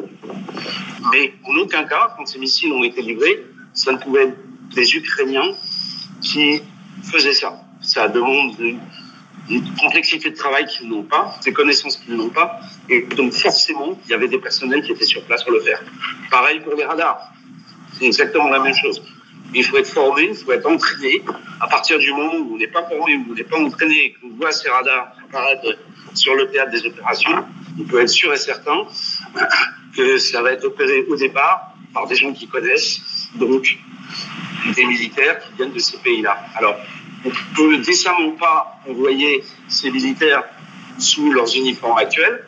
[1.11, 4.37] Mais en aucun cas, quand ces missiles ont été livrés, ça ne pouvait être
[4.75, 5.53] des Ukrainiens
[6.21, 6.61] qui
[7.03, 7.61] faisaient ça.
[7.81, 8.79] Ça demande une,
[9.79, 12.59] complexité de travail qu'ils n'ont pas, des connaissances qu'ils n'ont pas.
[12.89, 15.81] Et donc forcément, il y avait des personnels qui étaient sur place pour le faire.
[16.29, 17.19] Pareil pour les radars.
[17.97, 19.01] C'est exactement la même chose.
[19.53, 21.23] Il faut être formé, il faut être entraîné.
[21.61, 24.13] À partir du moment où on n'est pas formé, où on n'est pas entraîné et
[24.13, 25.77] qu'on voit ces radars apparaître
[26.13, 27.45] sur le théâtre des opérations,
[27.79, 28.85] on peut être sûr et certain
[29.95, 33.77] que ça va être opéré au départ par des gens qui connaissent, donc
[34.75, 36.37] des militaires qui viennent de ces pays-là.
[36.55, 36.75] Alors,
[37.27, 40.43] on peut décemment pas envoyer ces militaires
[40.97, 42.45] sous leurs uniformes actuels.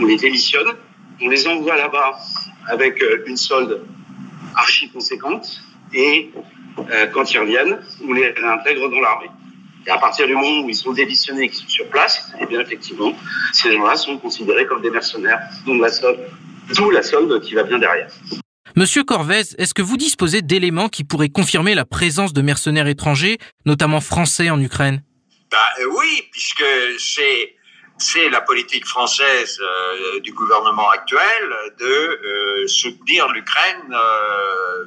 [0.00, 0.68] On les démissionne,
[1.20, 2.18] on les envoie là-bas
[2.68, 3.82] avec euh, une solde
[4.54, 6.30] archi conséquente et
[6.90, 9.30] euh, quand ils reviennent, on les réintègre dans l'armée.
[9.86, 12.46] Et à partir du moment où ils sont démissionnés et qu'ils sont sur place, eh
[12.46, 13.12] bien effectivement,
[13.52, 16.20] ces gens-là sont considérés comme des mercenaires, dont la solde,
[16.74, 18.08] d'où la solde qui va bien derrière.
[18.74, 23.36] Monsieur Corvez, est-ce que vous disposez d'éléments qui pourraient confirmer la présence de mercenaires étrangers,
[23.66, 25.02] notamment français en Ukraine?
[25.50, 26.64] Bah, euh, Oui, puisque
[26.98, 27.56] c'est
[27.98, 33.94] c'est la politique française euh, du gouvernement actuel de euh, soutenir l'Ukraine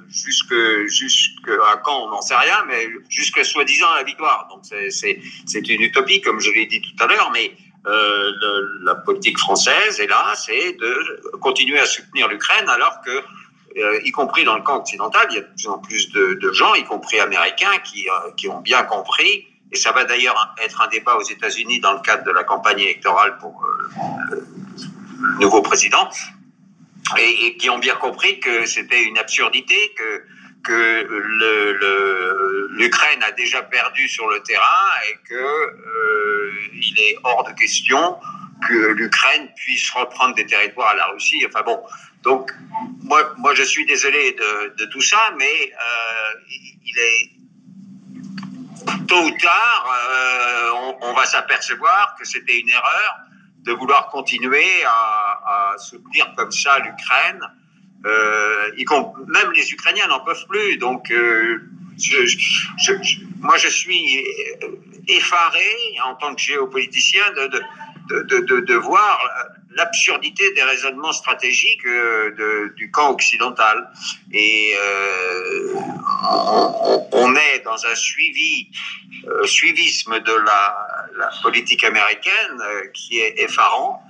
[0.09, 0.55] jusque
[0.87, 4.47] jusqu'à quand on n'en sait rien, mais jusque soi-disant la victoire.
[4.49, 9.37] Donc c'est c'est une utopie comme je l'ai dit tout à l'heure, mais la politique
[9.37, 13.23] française est là, c'est de continuer à soutenir l'Ukraine alors que
[13.77, 16.51] euh, y compris dans le camp occidental, il y a de plus en plus de,
[16.53, 18.07] gens, y compris américains, qui,
[18.37, 21.99] qui ont bien compris et ça va d'ailleurs être un débat aux États-Unis dans le
[21.99, 24.35] cadre de la campagne électorale pour euh,
[25.19, 26.09] le nouveau président,
[27.17, 30.23] et, et, qui ont bien compris que c'était une absurdité, que
[30.63, 31.07] que
[32.71, 38.17] l'Ukraine a déjà perdu sur le terrain et que euh, il est hors de question
[38.67, 41.45] que l'Ukraine puisse reprendre des territoires à la Russie.
[41.47, 41.79] Enfin bon,
[42.25, 42.51] donc
[43.03, 47.35] moi, moi je suis désolé de, tout ça, mais euh, il est
[49.07, 53.15] tôt ou tard, euh, on, va s'apercevoir que c'était une erreur
[53.63, 57.41] de vouloir continuer à, soutenir comme ça l'Ukraine.
[58.05, 58.71] Euh,
[59.27, 60.77] même les Ukrainiens n'en peuvent plus.
[60.77, 61.59] Donc, euh,
[61.97, 64.23] je, je, je, moi, je suis
[65.07, 65.69] effaré
[66.05, 67.61] en tant que géopoliticien de, de,
[68.09, 69.19] de, de, voir
[69.75, 73.89] l'absurdité des raisonnements stratégiques euh, du camp occidental.
[74.31, 75.73] Et euh,
[77.11, 78.69] on, est dans un suivi,
[79.27, 80.87] euh, suivisme de la,
[81.17, 82.59] la politique américaine
[82.93, 84.01] qui est effarant.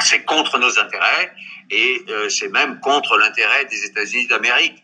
[0.00, 1.32] C'est contre nos intérêts
[1.70, 4.81] et c'est même contre l'intérêt des États-Unis d'Amérique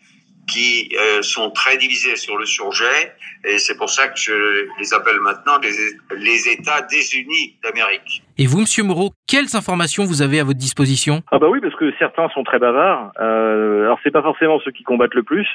[0.49, 3.13] qui euh, sont très divisés sur le sujet,
[3.45, 5.75] et c'est pour ça que je les appelle maintenant les,
[6.17, 8.23] les États désunis d'Amérique.
[8.37, 11.21] Et vous, Monsieur Moreau, quelles informations vous avez à votre disposition?
[11.31, 13.11] Ah bah oui, parce que certains sont très bavards.
[13.19, 15.47] Euh, alors c'est pas forcément ceux qui combattent le plus,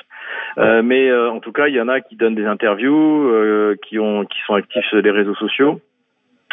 [0.58, 3.76] euh, mais euh, en tout cas, il y en a qui donnent des interviews, euh,
[3.86, 5.80] qui ont, qui sont actifs sur les réseaux sociaux.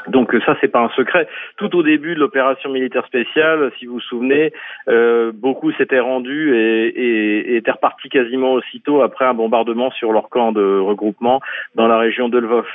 [0.08, 1.28] Donc ça, c'est pas un secret.
[1.58, 4.54] Tout au début de l'opération militaire spéciale, si vous vous souvenez,
[4.90, 10.12] euh, beaucoup s'étaient rendus et, et, et, étaient repartis quasiment aussitôt après un bombardement sur
[10.12, 11.42] leur camp de regroupement
[11.76, 12.66] dans la région de Lvov,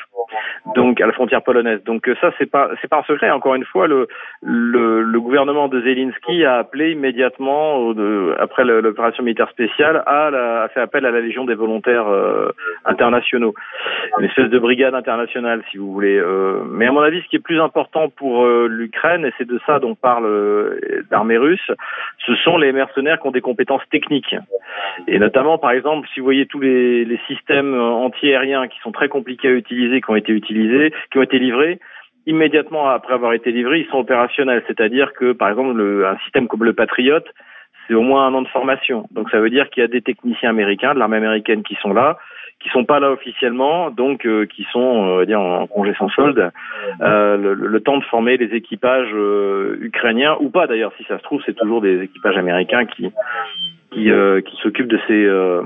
[0.75, 1.83] donc à la frontière polonaise.
[1.85, 3.31] Donc ça, c'est pas c'est pas un secret.
[3.31, 4.09] Encore une fois, le
[4.43, 10.63] le, le gouvernement de Zelensky a appelé immédiatement de, après l'opération militaire spéciale à la,
[10.63, 12.51] a fait appel à la Légion des volontaires euh,
[12.85, 13.55] internationaux,
[14.19, 16.17] une espèce de brigade internationale, si vous voulez.
[16.17, 19.47] Euh, mais à mon avis ce qui est plus important pour euh, l'Ukraine, et c'est
[19.47, 21.71] de ça dont parle euh, l'armée russe,
[22.25, 24.35] ce sont les mercenaires qui ont des compétences techniques.
[25.07, 29.49] Et notamment, par exemple, si vous voyez tous les, systèmes antiaériens qui sont très compliqués
[29.49, 31.81] à utiliser, qui ont été utilisés, qui ont été livrés,
[32.27, 34.63] immédiatement après avoir été livrés, ils sont opérationnels.
[34.67, 37.21] C'est-à-dire que, par exemple, le, un système comme le Patriot,
[37.87, 39.07] c'est au moins un an de formation.
[39.11, 41.93] Donc ça veut dire qu'il y a des techniciens américains, de l'armée américaine qui sont
[41.93, 42.19] là,
[42.67, 46.09] qui sont pas là officiellement, donc euh, qui sont on va dire en congé sans
[46.09, 46.51] solde,
[47.01, 51.23] euh, le, temps de former les équipages euh, ukrainiens ou pas d'ailleurs si ça se
[51.23, 53.13] trouve c'est toujours des équipages américains qui
[53.93, 55.63] qui, euh, qui s'occupent de ces euh,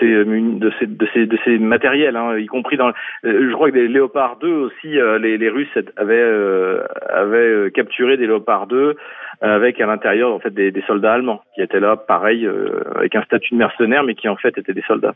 [0.00, 2.92] ces de ces de ces de ces matériels, hein, y compris dans.
[3.22, 4.88] je crois que les Léopard 2 aussi,
[5.20, 8.96] les, Russes avaient avaient capturé des Léopard 2
[9.40, 12.48] avec à l'intérieur en fait des, des, soldats allemands qui étaient là, pareil,
[12.96, 15.14] avec un statut de mercenaire, mais qui en fait étaient des soldats.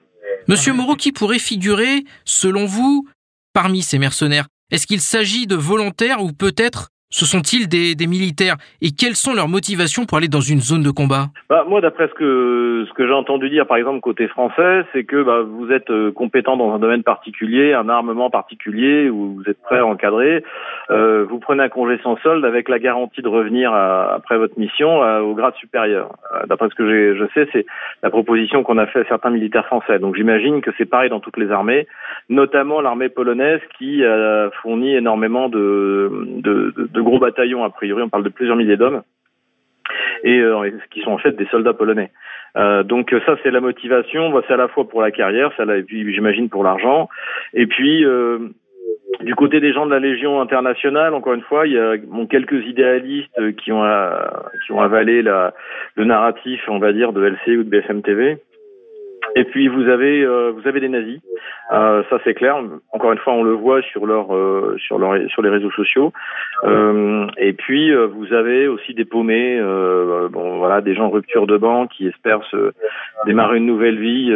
[0.49, 3.07] Monsieur Moreau, qui pourrait figurer, selon vous,
[3.53, 4.47] parmi ces mercenaires?
[4.71, 9.49] Est-ce qu'il s'agit de volontaires ou peut-être ce sont-ils des, militaires Et quelles sont leurs
[9.49, 11.27] motivations pour aller dans une zone de combat?
[11.49, 15.43] Bah, Moi, d'après ce que, j'ai entendu dire, par exemple, côté français, c'est que bah,
[15.47, 19.79] vous êtes euh, compétent dans un domaine particulier, un armement particulier, où vous êtes prêt
[19.79, 20.43] à encadrer.
[20.91, 25.01] Euh, vous prenez un congé sans solde avec la garantie de revenir après votre mission
[25.21, 26.13] au grade supérieur.
[26.35, 27.67] Euh, d'après ce que je sais, c'est
[28.03, 29.99] la proposition qu'on a fait à certains militaires français.
[29.99, 31.87] Donc j'imagine que c'est pareil dans toutes les armées,
[32.31, 36.11] notamment l'armée polonaise qui a fourni énormément de
[37.03, 39.03] gros bataillons, a priori, on parle de plusieurs milliers d'hommes,
[40.25, 42.11] et euh, qui sont en fait des soldats polonais.
[42.57, 44.33] Euh, donc ça, c'est la motivation.
[44.47, 47.09] C'est à la fois pour la carrière, et puis j'imagine pour l'argent.
[47.55, 48.39] Et puis euh,
[49.21, 51.97] du côté des gens de la Légion internationale, encore une fois, il y a
[52.29, 53.85] quelques idéalistes qui ont
[54.65, 55.55] qui ont avalé la,
[55.97, 58.39] le narratif, on va dire, de LCI ou de BFM TV.
[59.35, 61.21] Et puis vous avez euh, vous avez des nazis,
[61.73, 62.57] euh, ça c'est clair.
[62.93, 66.13] Encore une fois, on le voit sur leur euh, sur leur sur les réseaux sociaux.
[66.65, 69.61] Euh, et puis vous avez aussi des paumés,
[70.31, 72.73] bon voilà, des gens en rupture de banc qui espèrent se
[73.27, 74.31] démarrer une nouvelle vie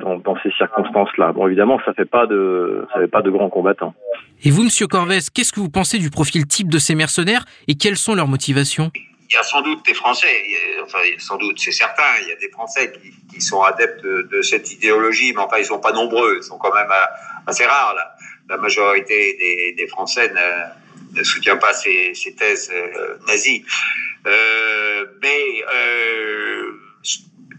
[0.00, 1.32] dans, dans ces circonstances-là.
[1.32, 3.94] Bon évidemment, ça fait pas de ça fait pas de grands combattants.
[4.42, 7.74] Et vous, Monsieur Corvès, qu'est-ce que vous pensez du profil type de ces mercenaires et
[7.74, 8.90] quelles sont leurs motivations?
[9.30, 10.42] Il y a sans doute des Français,
[10.82, 12.92] enfin sans doute, c'est certain, il y a des Français
[13.30, 16.74] qui, sont adeptes de, cette idéologie, mais enfin ils sont pas nombreux, ils sont quand
[16.74, 16.90] même
[17.46, 17.94] assez rares.
[17.94, 18.14] Là.
[18.48, 23.64] La majorité des, Français ne, ne, soutient pas ces, ces thèses euh, nazies.
[24.26, 26.72] Euh, mais euh,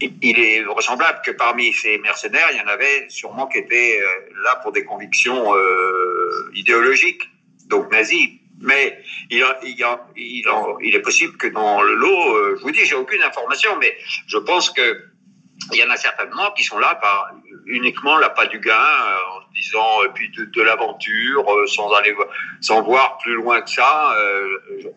[0.00, 4.34] il est vraisemblable que parmi ces mercenaires, il y en avait sûrement qui étaient euh,
[4.44, 7.22] là pour des convictions euh, idéologiques,
[7.68, 9.44] donc nazies mais il,
[10.94, 13.96] est possible que dans le lot, euh, je vous dis, j'ai aucune information, mais
[14.26, 15.04] je pense que
[15.72, 17.30] il y en a certainement qui sont là par
[17.66, 22.14] uniquement l'appât du gain, euh, en disant euh, puis de, l'aventure, sans aller
[22.60, 24.16] sans voir plus loin que ça.
[24.80, 24.88] Je,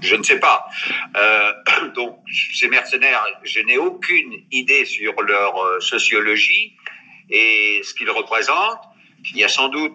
[0.00, 0.66] je, ne sais pas.
[1.94, 2.18] donc
[2.52, 6.76] ces mercenaires, je n'ai aucune idée sur leur sociologie
[7.30, 8.82] et ce qu'ils représentent.
[9.30, 9.94] Il y a sans doute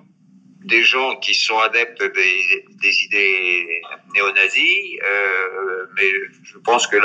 [0.68, 3.82] des gens qui sont adeptes des, idées
[4.14, 6.12] néo-nazis, euh, mais
[6.44, 6.98] je pense que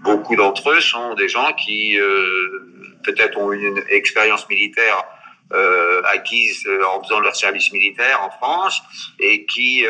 [0.00, 5.04] beaucoup d'entre eux sont des gens qui euh, peut-être ont une expérience militaire
[5.52, 8.82] euh, acquise en faisant leur service militaire en France
[9.20, 9.84] et qui,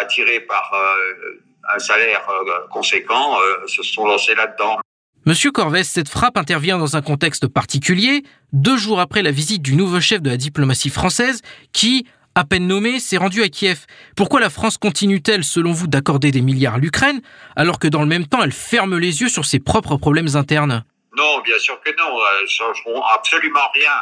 [0.00, 0.72] attirés par
[1.72, 2.26] un salaire
[2.70, 4.80] conséquent, se sont lancés là-dedans.
[5.26, 9.74] Monsieur Corvès, cette frappe intervient dans un contexte particulier, deux jours après la visite du
[9.74, 11.40] nouveau chef de la diplomatie française,
[11.72, 13.86] qui, à peine nommé, s'est rendu à Kiev.
[14.16, 17.22] Pourquoi la France continue-t-elle, selon vous, d'accorder des milliards à l'Ukraine,
[17.56, 20.84] alors que dans le même temps, elle ferme les yeux sur ses propres problèmes internes?
[21.16, 22.18] Non, bien sûr que non.
[22.40, 23.92] Elles changeront absolument rien.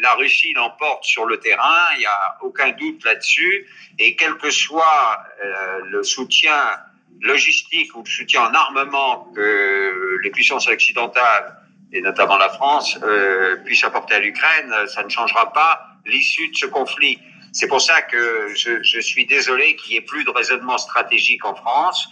[0.00, 3.66] La, Russie l'emporte sur le terrain, il n'y a aucun doute là-dessus.
[3.98, 6.56] Et quel que soit euh, le soutien
[7.20, 11.58] logistique ou le soutien en armement que les puissances occidentales
[11.92, 16.56] et notamment la France, euh, puisse apporter à l'Ukraine, ça ne changera pas l'issue de
[16.56, 17.18] ce conflit.
[17.52, 21.44] C'est pour ça que je, je suis désolé qu'il n'y ait plus de raisonnement stratégique
[21.44, 22.08] en France.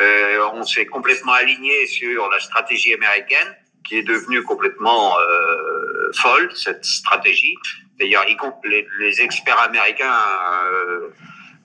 [0.00, 3.54] Euh, on s'est complètement aligné sur la stratégie américaine,
[3.86, 7.54] qui est devenue complètement euh, folle, cette stratégie.
[7.98, 8.24] D'ailleurs,
[8.64, 10.18] les, les experts américains
[10.64, 11.08] euh,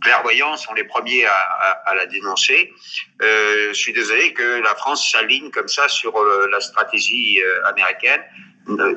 [0.02, 2.74] clairvoyants sont les premiers à, à, à la dénoncer.
[3.22, 7.66] Euh, je suis désolé que la France s'aligne comme ça sur euh, la stratégie euh,
[7.66, 8.24] américaine.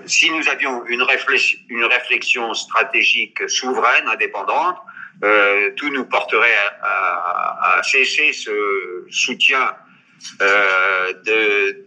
[0.06, 4.76] Si nous avions une réflexion, une réflexion stratégique souveraine, indépendante,
[5.22, 9.74] euh, tout nous porterait à, à, à, cesser ce soutien
[10.42, 11.86] euh, de,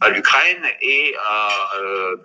[0.00, 1.48] à l'Ukraine et à,
[1.80, 2.16] euh,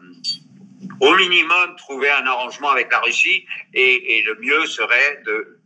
[1.02, 3.46] au minimum, trouver un arrangement avec la Russie.
[3.74, 5.57] Et, et le mieux serait de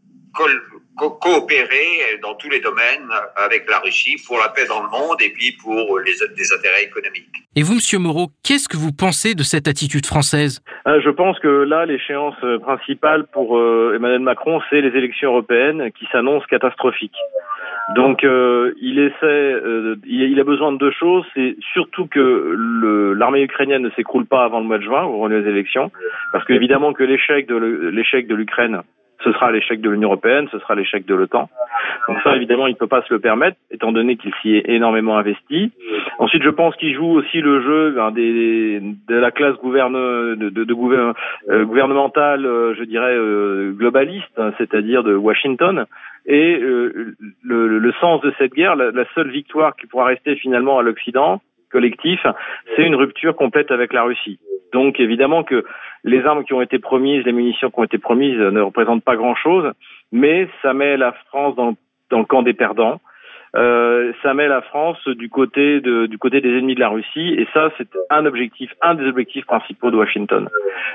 [0.97, 5.29] coopérer dans tous les domaines avec la Russie pour la paix dans le monde et
[5.29, 7.35] puis pour les, des intérêts économiques.
[7.55, 10.61] Et vous, Monsieur Moreau, qu'est-ce que vous pensez de cette attitude française?
[10.87, 15.91] Euh, Je pense que là, l'échéance principale pour euh, Emmanuel Macron, c'est les élections européennes
[15.97, 17.17] qui s'annoncent catastrophiques.
[17.95, 21.25] Donc, euh, il essaie, euh, il a besoin de deux choses.
[21.33, 22.55] C'est surtout que
[23.17, 25.91] l'armée ukrainienne ne s'écroule pas avant le mois de juin, au les élections,
[26.31, 28.81] parce qu'évidemment que l'échec de l'échec de l'Ukraine
[29.23, 31.49] ce sera l'échec de l'Union européenne, ce sera l'échec de l'OTAN.
[32.07, 34.69] Donc ça, évidemment, il ne peut pas se le permettre, étant donné qu'il s'y est
[34.69, 35.71] énormément investi.
[36.19, 40.65] Ensuite, je pense qu'il joue aussi le jeu ben, des, de la classe gouverne, de,
[41.49, 45.85] euh, gouvernementale, euh, je dirais, euh, globaliste, hein, c'est-à-dire de Washington.
[46.25, 50.35] Et euh, le, le, sens de cette guerre, la, la seule victoire qui pourra rester
[50.35, 52.19] finalement à l'Occident collectif,
[52.75, 54.39] c'est une rupture complète avec la Russie.
[54.71, 55.65] Donc évidemment que
[56.03, 59.15] les armes qui ont été promises, les munitions qui ont été promises ne représentent pas
[59.15, 59.71] grand-chose,
[60.11, 61.75] mais ça met la France dans,
[62.09, 62.99] dans le camp des perdants.
[63.53, 67.35] Euh, ça met la France du côté de, du côté des ennemis de la Russie
[67.37, 70.47] et ça c'est un objectif, un des objectifs principaux de Washington.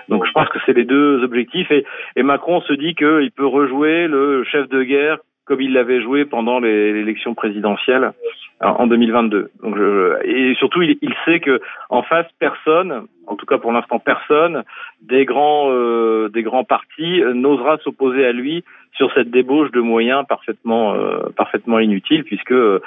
[0.09, 1.85] Donc je pense que c'est les deux objectifs et,
[2.17, 6.25] et Macron se dit qu'il peut rejouer le chef de guerre comme il l'avait joué
[6.25, 8.13] pendant l'élection présidentielle
[8.61, 9.51] en 2022.
[9.63, 13.73] Donc je, et surtout, il, il, sait que en face, personne, en tout cas pour
[13.73, 14.65] l'instant personne,
[15.03, 18.65] des grands euh, des grands partis n'osera s'opposer à lui
[18.97, 22.81] sur cette débauche de moyens parfaitement euh, parfaitement inutile, puisque euh,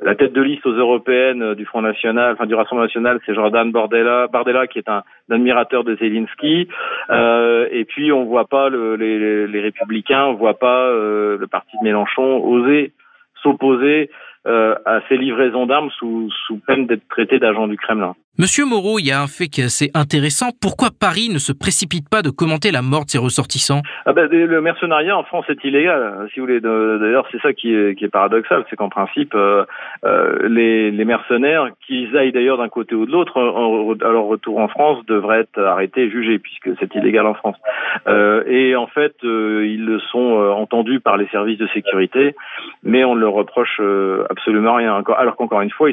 [0.00, 3.72] la tête de liste aux européennes du Front National, enfin du Rassemblement National, c'est Jordan
[3.72, 6.68] Bardella, Bardella qui est un, admirateur de Zelensky.
[7.10, 11.46] Euh, et puis on voit pas le, les, les, républicains, on voit pas euh, le
[11.48, 12.92] parti de Mélenchon oser
[13.42, 18.14] s'opposer euh, à ces livraisons d'armes sous, sous peine d'être traité d'agent du Kremlin.
[18.38, 20.50] Monsieur Moreau, il y a un fait qui est assez intéressant.
[20.60, 24.28] Pourquoi Paris ne se précipite pas de commenter la mort de ses ressortissants ah ben,
[24.30, 26.60] Le mercenariat en France est illégal, si vous voulez.
[26.60, 29.64] D'ailleurs, c'est ça qui est, paradoxal, c'est qu'en principe, euh,
[30.04, 34.68] euh, les, mercenaires, qu'ils aillent d'ailleurs d'un côté ou de l'autre, à leur retour en
[34.68, 37.56] France, devraient être arrêtés et jugés, puisque c'est illégal en France.
[38.06, 42.36] Euh, et en fait, ils le sont entendus par les services de sécurité,
[42.82, 43.80] mais on ne leur reproche
[44.28, 45.02] absolument rien.
[45.16, 45.88] Alors qu'encore une fois,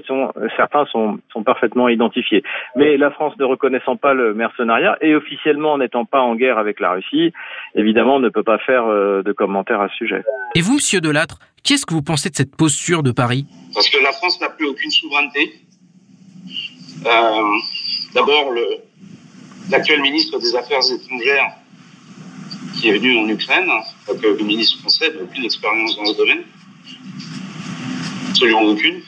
[0.57, 2.32] certains sont parfaitement identifiés
[2.75, 6.79] mais la France ne reconnaissant pas le mercenariat et officiellement n'étant pas en guerre avec
[6.79, 7.33] la Russie,
[7.75, 10.23] évidemment, ne peut pas faire euh, de commentaires à ce sujet.
[10.55, 13.45] Et vous, Monsieur Delattre, qu'est-ce que vous pensez de cette posture de Paris?
[13.73, 15.53] Parce que la France n'a plus aucune souveraineté.
[17.05, 17.09] Euh,
[18.13, 18.53] D'abord,
[19.71, 21.55] l'actuel ministre des Affaires étrangères
[22.79, 23.67] qui est venu en Ukraine,
[24.21, 26.43] que le ministre français n'a aucune expérience dans ce domaine,
[28.29, 29.01] absolument aucune.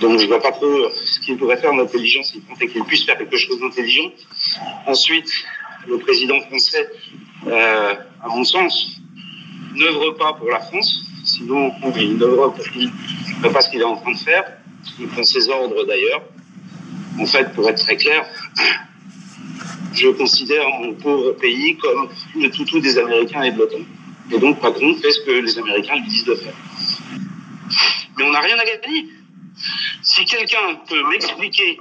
[0.00, 3.18] Donc je vois pas trop ce qu'il pourrait faire d'intelligence, il comptait qu'il puisse faire
[3.18, 4.10] quelque chose d'intelligent.
[4.86, 5.30] Ensuite,
[5.86, 6.88] le président français,
[7.46, 8.96] euh, à mon sens,
[9.74, 12.54] n'œuvre pas pour la France, sinon il n'œuvre
[13.52, 14.44] pas ce qu'il est en train de faire.
[14.98, 16.22] Il prend ses ordres d'ailleurs.
[17.18, 18.24] En fait, pour être très clair,
[19.92, 23.84] je considère mon pauvre pays comme le toutou des Américains et de l'OTAN.
[24.32, 26.54] Et donc Macron fait ce que les Américains lui disent de faire.
[28.20, 29.06] Mais on n'a rien à gagner.
[30.02, 31.80] Si quelqu'un peut m'expliquer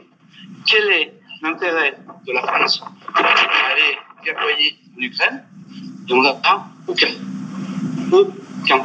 [0.66, 2.82] quel est l'intérêt de la France
[3.14, 5.44] d'aller déployer en Ukraine,
[6.08, 7.10] il n'y en a pas aucun.
[8.14, 8.82] Aucun.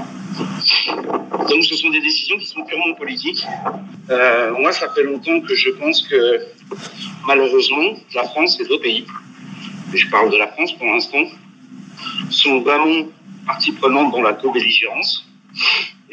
[1.49, 3.47] Donc ce sont des décisions qui sont purement politiques.
[4.11, 6.41] Euh, moi, ça fait longtemps que je pense que
[7.29, 9.07] malheureusement, la France et d'autres pays,
[9.93, 11.25] et je parle de la France pour l'instant,
[12.31, 13.07] sont vraiment
[13.47, 15.25] partie prenante dans la co-belligérance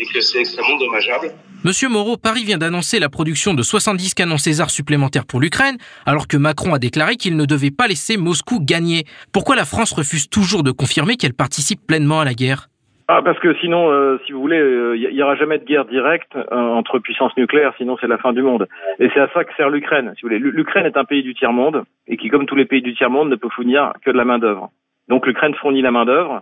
[0.01, 1.31] et que c'est extrêmement dommageable.
[1.63, 5.77] Monsieur Moreau, Paris vient d'annoncer la production de 70 canons César supplémentaires pour l'Ukraine,
[6.07, 9.03] alors que Macron a déclaré qu'il ne devait pas laisser Moscou gagner.
[9.31, 12.67] Pourquoi la France refuse toujours de confirmer qu'elle participe pleinement à la guerre?
[13.07, 15.85] Ah, parce que sinon, euh, si vous voulez, il euh, y, aura jamais de guerre
[15.85, 18.67] directe euh, entre puissances nucléaires, sinon c'est la fin du monde.
[18.99, 20.13] Et c'est à ça que sert l'Ukraine.
[20.15, 22.65] Si vous voulez, l'Ukraine est un pays du tiers monde et qui, comme tous les
[22.65, 24.69] pays du tiers monde, ne peut fournir que de la main d'œuvre.
[25.09, 26.41] Donc l'Ukraine fournit la main d'œuvre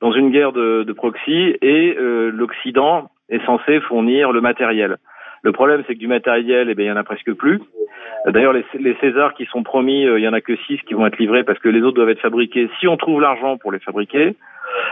[0.00, 4.96] dans une guerre de, de proxy et l'Occident est censé fournir le matériel.
[5.42, 7.60] Le problème, c'est que du matériel, eh bien, il y en a presque plus.
[8.26, 11.06] D'ailleurs, les, les Césars qui sont promis, il y en a que six qui vont
[11.06, 13.78] être livrés parce que les autres doivent être fabriqués si on trouve l'argent pour les
[13.80, 14.36] fabriquer.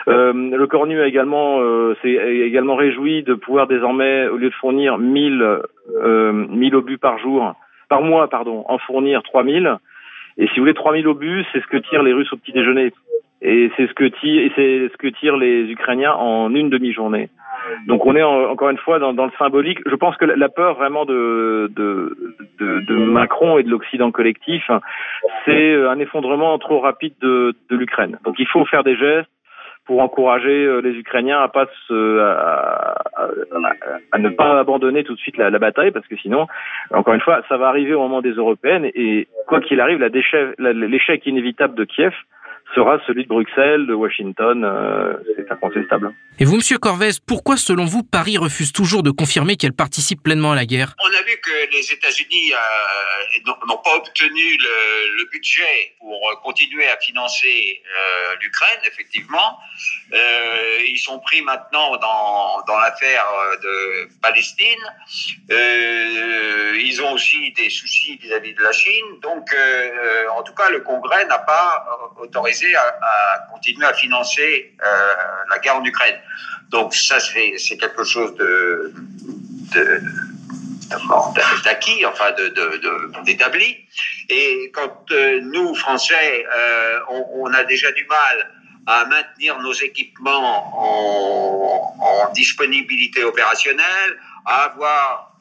[0.09, 4.55] Euh, le Cornu a également euh, s'est également réjoui de pouvoir désormais, au lieu de
[4.55, 5.61] fournir 1000
[6.03, 7.55] euh, 1000 obus par jour,
[7.89, 9.77] par mois, pardon, en fournir 3000.
[10.39, 12.93] Et si vous voulez 3000 obus, c'est ce que tirent les Russes au petit déjeuner.
[13.43, 17.29] Et c'est ce que tirent, c'est ce que tirent les Ukrainiens en une demi-journée.
[17.87, 19.79] Donc on est encore une fois dans, le symbolique.
[19.87, 22.17] Je pense que la peur vraiment de, de,
[22.59, 24.71] de, de Macron et de l'Occident collectif,
[25.45, 28.19] c'est un effondrement trop rapide de, de l'Ukraine.
[28.25, 29.29] Donc il faut faire des gestes
[29.87, 35.37] pour encourager euh, les Ukrainiens à pas se, à, ne pas abandonner tout de suite
[35.37, 36.47] la, la, bataille, parce que sinon,
[36.93, 40.01] encore une fois, ça va arriver au moment des européennes et quoi qu'il arrive,
[40.59, 42.13] l'échec inévitable de Kiev
[42.75, 46.13] sera celui de Bruxelles, de Washington, euh, c'est incontestable.
[46.39, 50.53] Et vous, Monsieur Corvez, pourquoi, selon vous, Paris refuse toujours de confirmer qu'elle participe pleinement
[50.53, 50.95] à la guerre?
[51.03, 56.87] On a vu que les États-Unis euh, n'ont pas obtenu le, le, budget pour continuer
[56.89, 59.59] à financer euh, l'Ukraine, effectivement.
[60.13, 63.27] Euh, ils sont pris maintenant dans, dans l'affaire
[63.63, 64.67] de Palestine.
[65.51, 69.09] Euh, ils ont aussi des soucis vis-à-vis -vis de la Chine.
[69.23, 71.87] Donc, euh, en tout cas, le Congrès n'a pas
[72.19, 75.15] autorisé à, continuer à financer euh,
[75.51, 76.19] la guerre en Ukraine.
[76.71, 78.35] Donc ça, c'est quelque chose
[81.65, 82.33] d'acquis, enfin
[83.25, 83.77] d'établi.
[84.29, 87.01] Et quand euh, nous, Français, euh,
[87.35, 88.51] on, a déjà du mal
[88.87, 95.37] à maintenir nos équipements en, disponibilité opérationnelle, à avoir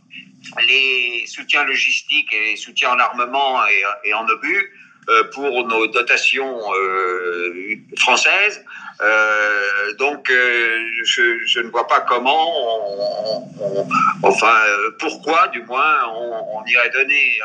[0.67, 3.59] les soutiens logistiques et soutiens en armement
[4.03, 4.71] et, en obus,
[5.33, 8.63] pour nos dotations euh, françaises.
[9.01, 12.47] Euh, donc, je, je, ne vois pas comment,
[13.59, 13.87] on,
[14.23, 14.55] enfin,
[14.99, 17.39] pourquoi du moins, on, on irait donner,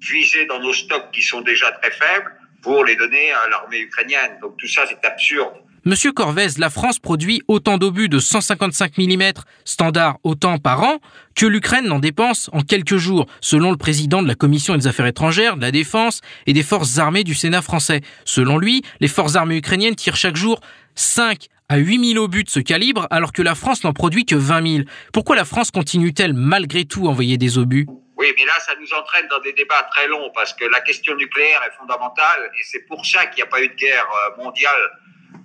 [0.00, 4.38] puiser dans nos stocks qui sont déjà très faibles pour les donner à l'armée ukrainienne.
[4.40, 5.54] Donc tout ça, c'est absurde.
[5.88, 9.22] Monsieur Corvez, la France produit autant d'obus de 155 mm
[9.64, 10.98] standard autant par an
[11.36, 15.06] que l'Ukraine n'en dépense en quelques jours, selon le président de la Commission des Affaires
[15.06, 18.00] étrangères, de la Défense et des forces armées du Sénat français.
[18.24, 20.58] Selon lui, les forces armées ukrainiennes tirent chaque jour
[20.96, 24.34] 5 à 8 000 obus de ce calibre, alors que la France n'en produit que
[24.34, 24.84] 20 000.
[25.12, 27.86] Pourquoi la France continue-t-elle malgré tout à envoyer des obus?
[28.16, 31.14] Oui, mais là, ça nous entraîne dans des débats très longs parce que la question
[31.14, 34.42] nucléaire est fondamentale et c'est pour ça qu'il n'y a pas eu de guerre euh,
[34.42, 34.72] mondiale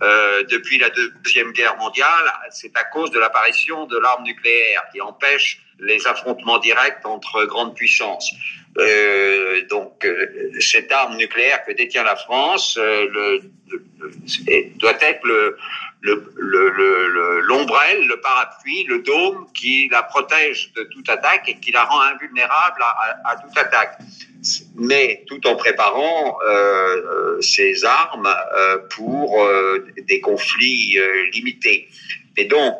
[0.02, 5.00] euh, depuis la Deuxième Guerre mondiale, c'est à cause de l'apparition de l'arme nucléaire qui
[5.02, 8.32] empêche les affrontements directs entre grandes puissances.
[8.78, 13.84] Euh, donc, euh, cette arme nucléaire que détient la France euh, le, le,
[14.78, 15.58] doit être le,
[16.02, 21.72] l'ombrelle, le, le, le, parapluie, le dôme qui la protège de toute attaque et qui
[21.72, 24.00] la rend invulnérable à, à, à toute attaque
[24.76, 31.90] mais tout en préparant euh, ces armes euh, pour euh, des conflits euh, limités.
[32.38, 32.76] Et donc,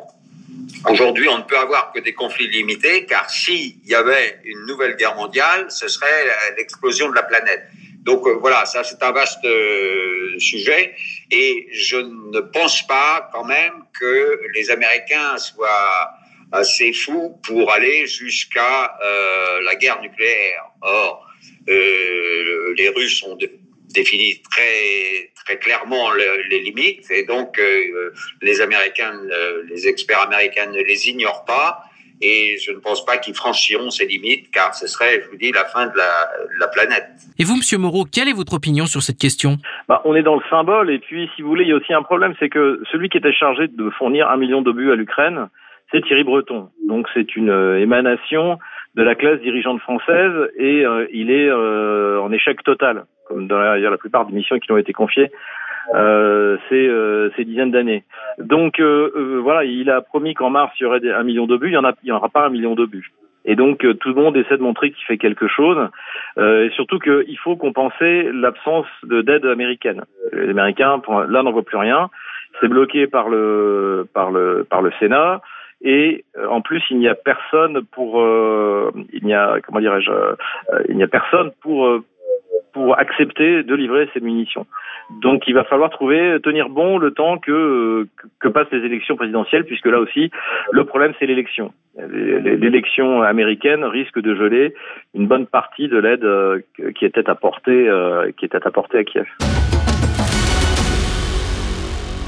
[0.88, 4.96] aujourd'hui, on ne peut avoir que des conflits limités, car s'il y avait une nouvelle
[4.96, 7.62] guerre mondiale, ce serait l'explosion de la planète.
[8.02, 10.94] Donc euh, voilà, ça c'est un vaste euh, sujet,
[11.30, 16.10] et je ne pense pas quand même que les Américains soient
[16.50, 18.98] assez fous pour aller jusqu'à
[19.64, 20.64] la guerre nucléaire.
[20.82, 21.26] Or,
[21.68, 23.38] euh, les Russes ont
[23.88, 27.10] défini très très clairement les limites.
[27.10, 29.20] Et donc euh, les Américains,
[29.68, 31.84] les experts américains ne les ignorent pas
[32.22, 35.50] et je ne pense pas qu'ils franchiront ces limites car ce serait, je vous dis,
[35.52, 37.08] la fin de la, la planète.
[37.38, 39.58] Et vous, Monsieur Moreau, quelle est votre opinion sur cette question?
[39.88, 41.92] Bah, On est dans le symbole et puis, si vous voulez, il y a aussi
[41.92, 45.48] un problème, c'est que celui qui était chargé de fournir un million d'obus à l'Ukraine,
[45.90, 46.70] c'est Thierry Breton.
[46.86, 48.58] Donc c'est une euh, émanation
[48.94, 53.58] de la classe dirigeante française et euh, il est euh, en échec total, comme dans
[53.58, 55.30] la, la plupart des missions qui lui ont été confiées
[55.90, 58.04] ces, euh, ces dizaines d'années.
[58.38, 61.74] Donc euh, voilà, il a promis qu'en mars il y aurait un million d'obus, il
[61.74, 63.12] y en en aura pas un million d'obus.
[63.44, 65.88] Et donc tout le monde essaie de montrer qu'il fait quelque chose,
[66.38, 70.04] et surtout qu'il faut compenser l'absence d'aide américaine.
[70.32, 72.08] Les Américains, là, n'en voient plus rien.
[72.60, 75.40] C'est bloqué par le par le par le Sénat
[75.82, 80.10] et euh, en plus il n'y a personne pour euh, il n'y a comment dirais-je
[80.10, 80.34] euh,
[80.88, 82.00] il n'y a personne pour
[82.72, 84.66] pour accepter de livrer ces munitions.
[85.20, 88.06] Donc il va falloir trouver, tenir bon le temps que,
[88.40, 90.30] que passent les élections présidentielles, puisque là aussi,
[90.70, 91.72] le problème c'est l'élection.
[91.96, 94.74] L'élection américaine risque de geler
[95.14, 96.60] une bonne partie de l'aide euh,
[96.98, 99.26] qui était apportée, euh, qui était apportée à Kiev.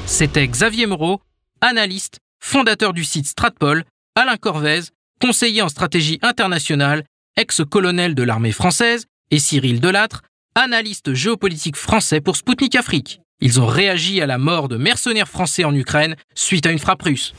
[0.07, 1.21] C'était Xavier Moreau,
[1.63, 3.85] analyste, fondateur du site Stratpol,
[4.15, 4.91] Alain Corvez,
[5.21, 7.05] conseiller en stratégie internationale,
[7.39, 10.21] ex-colonel de l'armée française, et Cyril Delattre,
[10.57, 13.21] analyste géopolitique français pour Spoutnik Afrique.
[13.41, 17.03] Ils ont réagi à la mort de mercenaires français en Ukraine suite à une frappe
[17.03, 17.35] russe.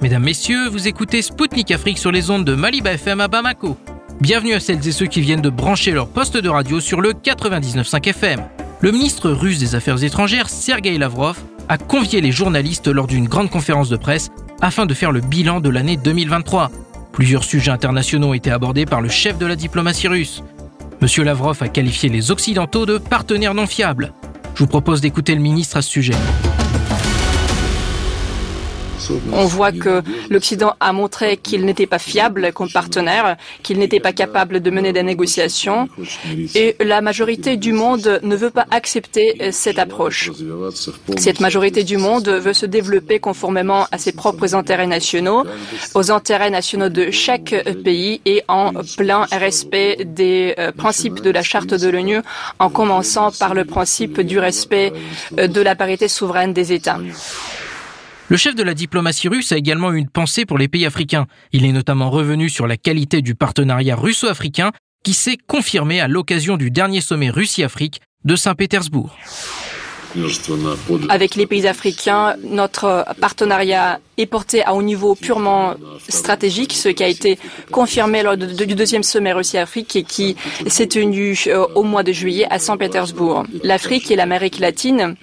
[0.00, 3.76] Mesdames, Messieurs, vous écoutez Spoutnik Afrique sur les ondes de Maliba FM à Bamako.
[4.22, 7.12] Bienvenue à celles et ceux qui viennent de brancher leur poste de radio sur le
[7.12, 8.40] 99.5 FM.
[8.80, 11.38] Le ministre russe des Affaires étrangères, Sergei Lavrov,
[11.68, 14.30] a convié les journalistes lors d'une grande conférence de presse
[14.62, 16.70] afin de faire le bilan de l'année 2023.
[17.12, 20.42] Plusieurs sujets internationaux ont été abordés par le chef de la diplomatie russe.
[21.00, 24.12] Monsieur Lavrov a qualifié les Occidentaux de partenaires non fiables.
[24.54, 26.14] Je vous propose d'écouter le ministre à ce sujet.
[29.32, 34.12] On voit que l'Occident a montré qu'il n'était pas fiable comme partenaire, qu'il n'était pas
[34.12, 35.88] capable de mener des négociations
[36.54, 40.30] et la majorité du monde ne veut pas accepter cette approche.
[41.16, 45.44] Cette majorité du monde veut se développer conformément à ses propres intérêts nationaux,
[45.94, 51.42] aux intérêts nationaux de chaque pays et en plein respect des euh, principes de la
[51.42, 52.20] charte de l'ONU,
[52.58, 54.92] en commençant par le principe du respect
[55.38, 56.98] euh, de la parité souveraine des États.
[58.28, 61.26] Le chef de la diplomatie russe a également eu une pensée pour les pays africains.
[61.52, 64.72] Il est notamment revenu sur la qualité du partenariat russo-africain
[65.04, 69.18] qui s'est confirmé à l'occasion du dernier sommet Russie-Afrique de Saint-Pétersbourg.
[71.08, 75.74] Avec les pays africains, notre partenariat est porté à un niveau purement
[76.08, 77.38] stratégique, ce qui a été
[77.70, 80.36] confirmé lors du deuxième sommet Russie-Afrique et qui
[80.66, 83.44] s'est tenu euh, au mois de juillet à Saint-Pétersbourg.
[83.62, 85.16] L'Afrique et l'Amérique latine,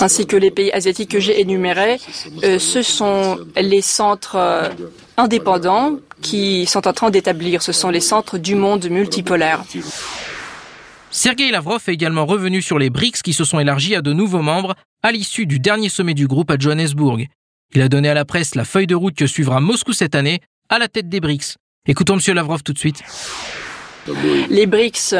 [0.00, 1.98] ainsi que les pays asiatiques que j'ai énumérés,
[2.44, 4.68] euh, ce sont les centres euh,
[5.16, 7.62] indépendants qui sont en train d'établir.
[7.62, 9.62] Ce sont les centres du monde multipolaire.
[11.16, 14.42] Sergei Lavrov est également revenu sur les BRICS qui se sont élargis à de nouveaux
[14.42, 17.26] membres à l'issue du dernier sommet du groupe à Johannesburg.
[17.74, 20.40] Il a donné à la presse la feuille de route que suivra Moscou cette année
[20.68, 21.56] à la tête des BRICS.
[21.88, 22.34] Écoutons M.
[22.34, 23.02] Lavrov tout de suite.
[24.50, 25.14] Les BRICS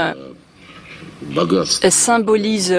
[1.88, 2.78] symbolisent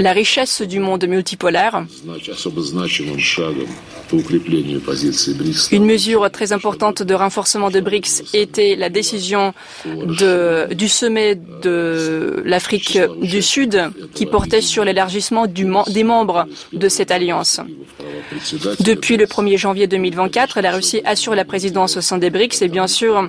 [0.00, 1.84] la richesse du monde multipolaire.
[5.72, 9.52] Une mesure très importante de renforcement de BRICS était la décision
[9.84, 17.60] du sommet de l'Afrique du Sud qui portait sur l'élargissement des membres de cette alliance.
[18.80, 22.68] Depuis le 1er janvier 2024, la Russie assure la présidence au sein des BRICS et
[22.68, 23.28] bien sûr,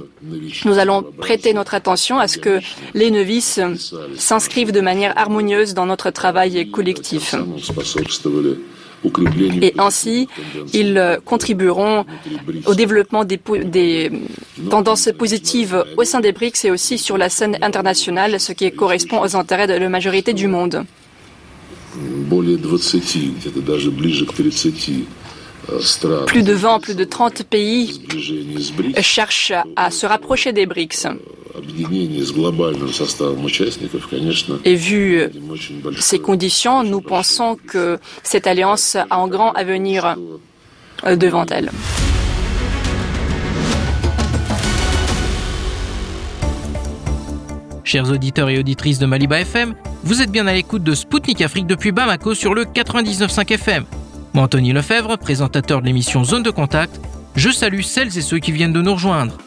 [0.65, 2.59] nous allons prêter notre attention à ce que
[2.93, 3.59] les novices
[4.15, 7.35] s'inscrivent de manière harmonieuse dans notre travail collectif.
[9.61, 10.27] Et ainsi,
[10.73, 12.05] ils contribueront
[12.65, 14.11] au développement des, des,
[14.69, 19.21] tendances positives au sein des BRICS et aussi sur la scène internationale, ce qui correspond
[19.21, 20.85] aux intérêts de la majorité du monde.
[26.25, 28.01] Plus de 20, plus de 30 pays
[29.01, 31.07] cherchent à se rapprocher des BRICS.
[34.65, 35.29] Et vu
[35.99, 40.15] ces conditions, nous pensons que cette alliance a un grand avenir
[41.05, 41.71] devant elle.
[47.83, 51.67] Chers auditeurs et auditrices de Maliba FM, vous êtes bien à l'écoute de Spoutnik Afrique
[51.67, 53.83] depuis Bamako sur le 99.5 FM.
[54.33, 57.01] Moi, Anthony Lefebvre, présentateur de l'émission Zone de Contact,
[57.35, 59.37] je salue celles et ceux qui viennent de nous rejoindre.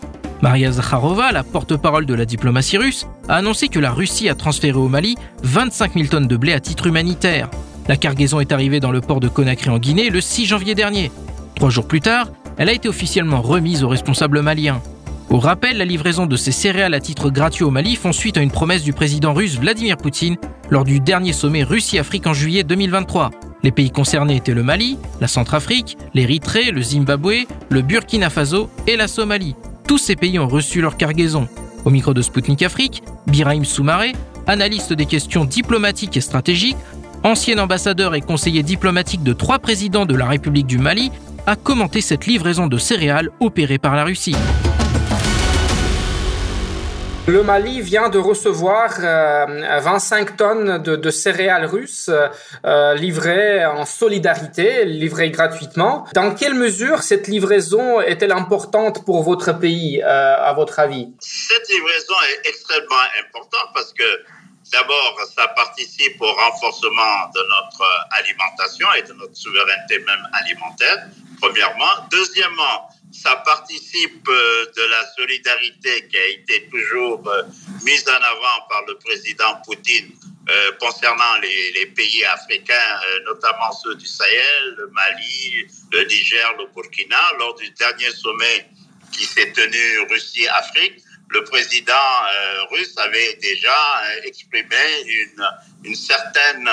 [0.42, 4.76] Maria Zakharova, la porte-parole de la diplomatie russe, a annoncé que la Russie a transféré
[4.76, 7.48] au Mali 25 000 tonnes de blé à titre humanitaire.
[7.88, 11.10] La cargaison est arrivée dans le port de Conakry en Guinée le 6 janvier dernier.
[11.54, 12.28] Trois jours plus tard,
[12.58, 14.82] elle a été officiellement remise aux responsables maliens.
[15.30, 18.42] Au rappel, la livraison de ces céréales à titre gratuit au Mali font suite à
[18.42, 20.36] une promesse du président russe Vladimir Poutine
[20.68, 23.30] lors du dernier sommet Russie-Afrique en juillet 2023.
[23.64, 28.94] Les pays concernés étaient le Mali, la Centrafrique, l'Érythrée, le Zimbabwe, le Burkina Faso et
[28.94, 29.56] la Somalie.
[29.88, 31.48] Tous ces pays ont reçu leur cargaison.
[31.86, 34.12] Au micro de Spoutnik Afrique, Birahim Soumaré,
[34.46, 36.76] analyste des questions diplomatiques et stratégiques,
[37.22, 41.10] ancien ambassadeur et conseiller diplomatique de trois présidents de la République du Mali,
[41.46, 44.36] a commenté cette livraison de céréales opérée par la Russie.
[47.26, 52.10] Le Mali vient de recevoir 25 euh, tonnes de, céréales russes
[52.66, 56.06] euh, livrées en solidarité, livrées gratuitement.
[56.12, 61.08] Dans quelle mesure cette livraison est-elle importante pour votre pays, euh, à votre avis?
[61.20, 64.04] Cette livraison est extrêmement importante parce que
[64.72, 67.84] D'abord, ça participe au renforcement de notre
[68.18, 71.06] alimentation et de notre souveraineté même alimentaire,
[71.38, 72.08] premièrement.
[72.10, 77.42] Deuxièmement, ça participe euh, de la solidarité qui a été toujours euh,
[77.84, 80.10] mise en avant par le président Poutine
[80.50, 87.20] euh, concernant les, pays africains, notamment ceux du Sahel, le Mali, le Niger, le Burkina.
[87.38, 88.68] Lors du dernier sommet
[89.12, 92.08] qui s'est tenu Russie-Afrique, le président
[92.70, 94.76] russe avait déjà exprimé
[95.84, 96.68] une, certaine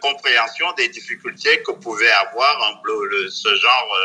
[0.00, 2.82] compréhension des difficultés que pouvait avoir
[3.30, 3.98] ce genre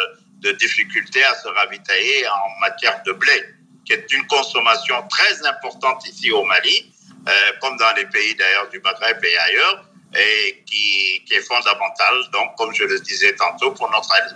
[0.43, 3.45] de difficultés à se ravitailler en matière de blé,
[3.85, 6.93] qui est une consommation très importante ici au Mali,
[7.27, 7.31] euh,
[7.61, 9.85] comme dans les pays d'ailleurs du Maghreb et ailleurs,
[10.15, 13.89] et qui, est fondamentale, donc, comme je le disais tantôt, pour,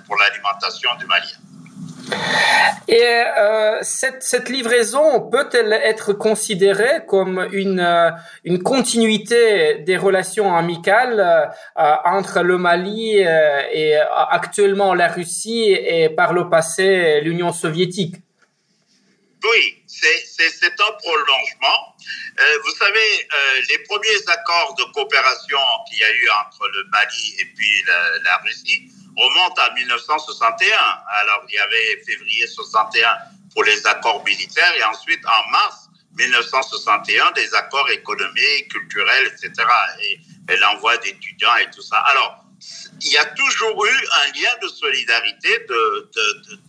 [0.08, 1.34] pour l'alimentation du Mali.
[2.88, 8.12] Et euh, cette, livraison peut-elle être considérée comme une, euh,
[8.64, 13.98] continuité des relations amicales euh, entre le Mali et
[14.30, 18.16] actuellement la Russie et par le passé l'Union soviétique?
[19.44, 21.96] Oui, c'est un prolongement.
[22.64, 23.28] vous savez,
[23.70, 27.84] les premiers accords de coopération qu'il y a eu entre le Mali et puis
[28.24, 30.78] la Russie, remonte à 1961.
[31.22, 33.18] Alors, il y avait février 61
[33.54, 39.52] pour les accords militaires et ensuite, en mars 1961, des accords économiques, culturels, etc.
[40.02, 40.20] Et,
[40.62, 41.98] l'envoi d'étudiants et tout ça.
[41.98, 42.46] Alors,
[43.02, 46.10] il y a toujours eu un lien de solidarité de,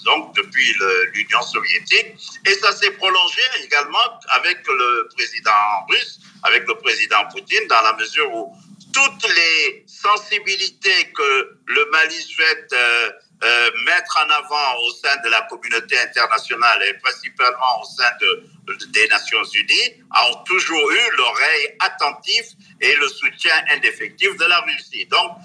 [0.05, 0.74] donc depuis
[1.14, 7.68] l'Union soviétique et ça s'est prolongé également avec le président russe, avec le président Poutine,
[7.68, 8.53] dans la mesure où
[8.92, 13.11] toutes les sensibilités que le Mali souhaite euh,
[13.44, 18.44] euh, mettre en avant au sein de la communauté internationale et principalement au sein de,
[18.92, 22.46] des Nations Unies ont toujours eu l'oreille attentive
[22.80, 25.07] et le soutien indéfectible de la Russie.
[25.07, 25.36] Donc,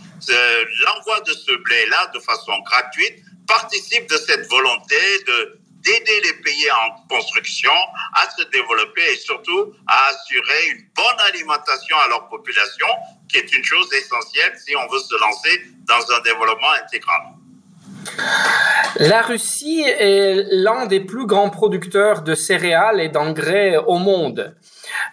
[0.86, 4.96] l'envoi de ce blé-là de façon gratuite participe de cette volonté
[5.28, 7.72] de d'aider les pays en construction
[8.16, 12.88] à se développer et surtout à assurer une bonne alimentation à leur population,
[13.30, 17.22] qui est une chose essentielle si on veut se lancer dans un développement intégral.
[18.98, 24.56] La Russie est l'un des plus grands producteurs de céréales et d'engrais au monde.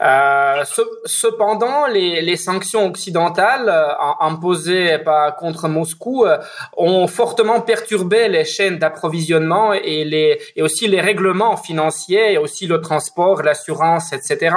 [0.00, 0.64] Euh,
[1.04, 6.38] cependant, les, les, sanctions occidentales euh, imposées par, contre Moscou euh,
[6.76, 12.66] ont fortement perturbé les chaînes d'approvisionnement et, les, et aussi les règlements financiers et aussi
[12.66, 14.56] le transport, l'assurance, etc.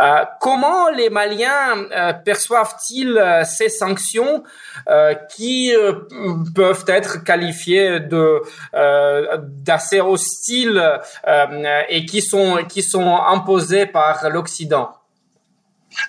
[0.00, 4.42] Euh, comment les Maliens euh, perçoivent-ils ces sanctions
[5.36, 5.72] qui
[6.54, 8.42] peuvent être qualifiées de
[9.62, 10.82] d'assez hostiles
[11.88, 15.00] et qui sont qui sont imposées par l'Occident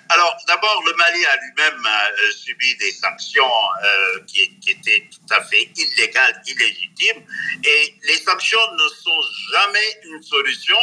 [0.09, 3.43] alors, d'abord, le Mali a lui-même euh, subi des sanctions
[3.83, 7.23] euh, qui, qui, étaient tout à fait illégales, illégitimes,
[7.63, 9.21] et les sanctions ne sont
[9.53, 10.77] jamais une solution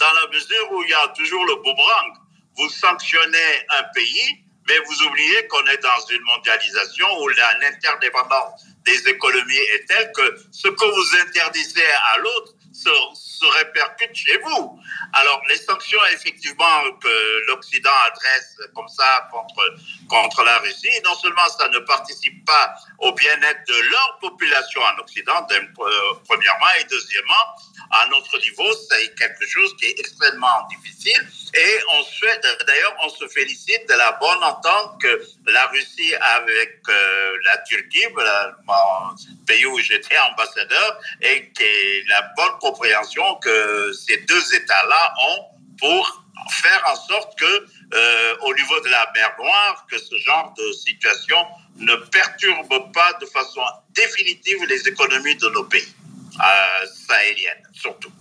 [0.00, 2.16] dans la mesure où il y a toujours le boomerang.
[2.56, 9.08] Vous sanctionnez un pays, mais vous oubliez qu'on est dans une mondialisation où l'interdépendance des
[9.08, 14.78] économies est telle que ce que vous interdisez à l'autre se, se répercute chez vous.
[15.12, 19.62] Alors, les sanctions, effectivement, que l'Occident adresse comme ça contre,
[20.08, 25.00] contre la Russie, non seulement ça ne participe pas au bien-être de leur population en
[25.00, 27.44] Occident, euh, premièrement, et deuxièmement,
[27.90, 31.26] à notre niveau, c'est quelque chose qui est extrêmement difficile.
[31.54, 36.80] Et on souhaite, d'ailleurs, on se félicite de la bonne entente que la Russie avec
[36.88, 43.92] euh, la Turquie, le pays où j'étais ambassadeur, et qui est la bonne compréhension que
[43.92, 45.44] ces deux États-là ont
[45.78, 50.54] pour faire en sorte que, euh, au niveau de la mer Noire, que ce genre
[50.56, 51.36] de situation
[51.76, 55.94] ne perturbe pas de façon définitive les économies de nos pays
[56.40, 58.12] euh, sahéliennes, surtout.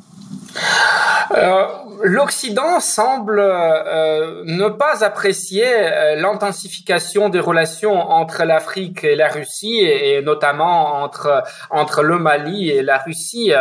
[1.32, 1.66] Euh,
[2.04, 9.80] L'Occident semble euh, ne pas apprécier euh, l'intensification des relations entre l'Afrique et la Russie,
[9.80, 13.52] et, notamment entre entre le Mali et la Russie.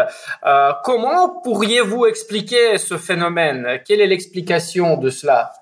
[0.84, 3.80] Comment pourriez-vous expliquer ce phénomène?
[3.86, 5.52] Quelle est l'explication de cela?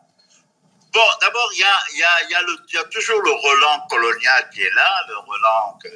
[0.94, 2.40] Bon, d'abord, il y a, y, a, y, a
[2.72, 5.90] y a toujours le relan colonial qui est là, le relan, euh,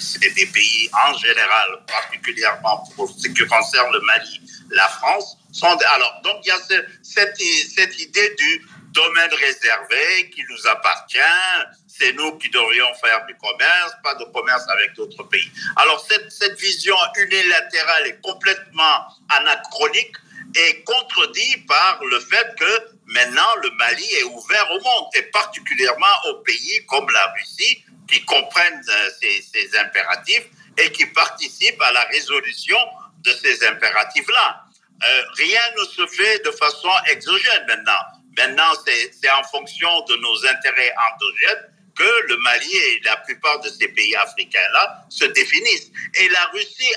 [0.00, 5.38] c'est des pays en général, particulièrement pour ce qui concerne le Mali, la France.
[5.52, 11.18] Sont, alors, donc, il y a cette, cette idée du domaine réservé qui nous appartient,
[11.86, 15.50] c'est nous qui devrions faire du commerce, pas de commerce avec d'autres pays.
[15.76, 20.16] Alors cette, cette vision unilatérale est complètement anachronique
[20.56, 26.14] et contredit par le fait que maintenant le Mali est ouvert au monde et particulièrement
[26.28, 30.46] aux pays comme la Russie qui comprennent euh, ces, impératifs
[30.78, 32.78] et qui participent à la résolution
[33.22, 34.64] de ces impératifs-là.
[35.06, 38.00] Euh, rien ne se fait de façon exogène maintenant.
[38.36, 43.68] Maintenant, c'est en fonction de nos intérêts endogènes que le Mali et la plupart de
[43.68, 45.90] ces pays africains-là se définissent.
[46.20, 46.92] Et la Russie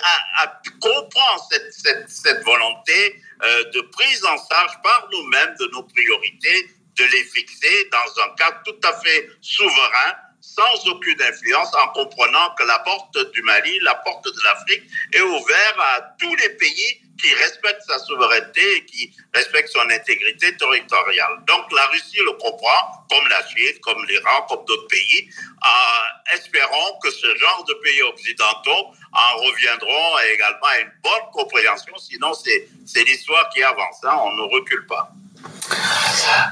[0.81, 7.89] comprend cette, volonté de prise en charge par nous-mêmes de nos priorités, de les fixer
[7.91, 13.31] dans un cadre tout à fait souverain, sans aucune influence, en comprenant que la porte
[13.33, 14.83] du Mali, la porte de l'Afrique
[15.13, 20.55] est ouverte à tous les pays qui respecte sa souveraineté et qui respecte son intégrité
[20.57, 21.43] territoriale.
[21.47, 25.29] Donc la Russie le comprend, comme la Chine, comme l'Iran, comme d'autres pays.
[25.65, 31.97] Euh, espérons que ce genre de pays occidentaux en reviendront également à une bonne compréhension,
[31.97, 35.11] sinon c'est l'histoire qui avance, hein, on ne recule pas.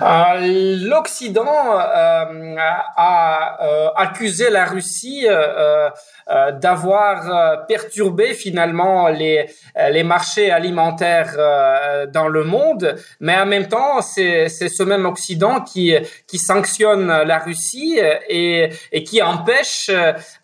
[0.01, 2.55] Euh, L'Occident euh,
[2.97, 5.25] a euh, accusé la Russie
[6.53, 9.45] d'avoir perturbé finalement les,
[9.91, 11.35] les marchés alimentaires
[12.11, 15.95] dans le monde, mais en même temps, c'est ce même Occident qui,
[16.27, 19.91] qui sanctionne la Russie et, et qui empêche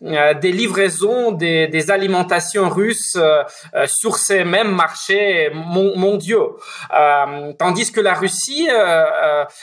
[0.00, 3.18] des livraisons des, des alimentations russes
[3.86, 6.58] sur ces mêmes marchés mondiaux.
[7.58, 8.31] tandis que la Russie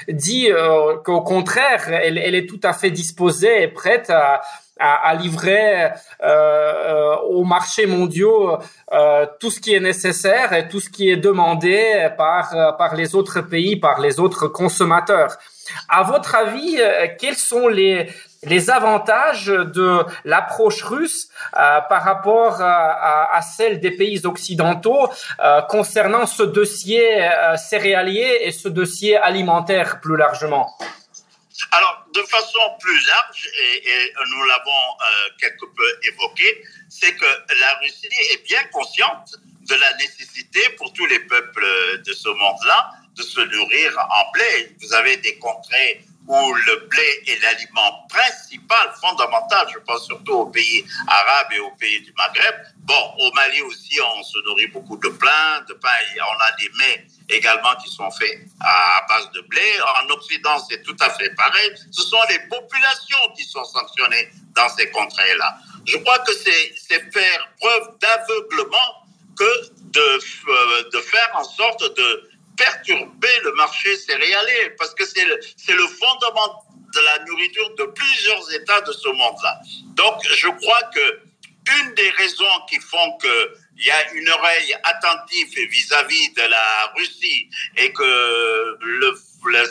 [0.08, 0.50] dit
[1.04, 4.42] qu'au contraire, elle, est tout à fait disposée et prête à,
[5.16, 5.90] livrer euh,
[6.24, 8.58] euh, aux marchés mondiaux
[8.94, 12.96] euh, tout ce qui est nécessaire et tout ce qui est demandé par euh, par
[12.96, 15.38] les autres pays, par les autres consommateurs.
[15.90, 18.10] À votre avis, euh, quels sont les
[18.44, 25.10] les avantages de l'approche russe euh, par rapport à, celle des pays occidentaux
[25.40, 30.78] euh, concernant ce dossier euh, céréalier et ce dossier alimentaire plus largement
[31.72, 37.26] alors, de façon plus large, et, et nous l'avons euh, quelque peu évoqué, c'est que
[37.26, 39.36] la Russie est bien consciente
[39.68, 41.68] de la nécessité pour tous les peuples
[42.06, 44.76] de ce monde-là de se nourrir en blé.
[44.82, 50.46] Vous avez des contrées où le blé est l'aliment principal, fondamental, je pense surtout aux
[50.46, 52.56] pays arabes et aux pays du Maghreb.
[52.78, 56.70] Bon, au Mali aussi, on se nourrit beaucoup de pain, de pain, on a des
[56.78, 59.62] mets également qui sont faits à base de blé.
[60.04, 61.72] En Occident, c'est tout à fait pareil.
[61.90, 65.58] Ce sont les populations qui sont sanctionnées dans ces contrées-là.
[65.88, 69.04] Je crois que c'est faire preuve d'aveuglement
[69.36, 72.29] que de, euh, de faire en sorte de
[72.60, 75.40] perturber le marché céréalier, parce que c'est le,
[75.70, 79.60] le fondement de la nourriture de plusieurs États de ce monde-là.
[79.96, 81.22] Donc, je crois que
[81.82, 86.94] une des raisons qui font que il y a une oreille attentive vis-à-vis de la
[86.98, 88.78] Russie et que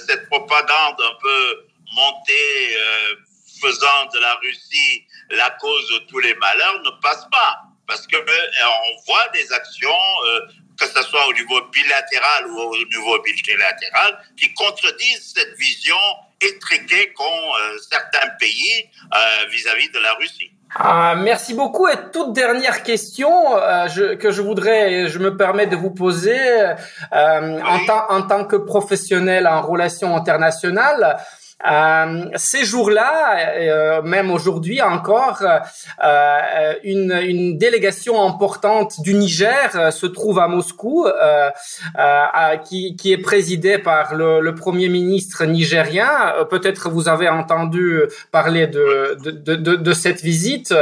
[0.06, 3.16] cette propagande un peu montée euh,
[3.60, 7.60] faisant de la Russie la cause de tous les malheurs ne passe pas.
[7.86, 10.40] Parce que euh, on voit des actions, euh,
[10.78, 15.96] que ce soit au niveau bilatéral ou au niveau multilatéral, qui contredisent cette vision
[16.40, 18.88] étriquée qu'ont euh, certains pays
[19.50, 20.52] vis-à-vis -vis de la Russie.
[20.74, 21.88] Ah, merci beaucoup.
[21.88, 26.38] Et toute dernière question euh, je, que je voudrais, je me permets de vous poser
[26.38, 31.16] euh, en, en, tant que professionnel en relations internationales.
[31.66, 35.42] Euh, ces jours-là, euh, même aujourd'hui encore,
[36.04, 41.50] euh, une, une, délégation importante du Niger euh, se trouve à Moscou, euh,
[42.64, 46.32] qui, qui, est présidée par le, le premier ministre nigérien.
[46.48, 50.72] Peut-être vous avez entendu parler de, de, de, de cette visite.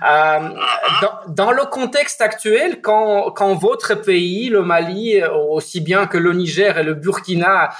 [0.00, 6.32] Dans, dans, le contexte actuel, quand, quand votre pays, le Mali, aussi bien que le
[6.32, 7.70] Niger et le Burkina,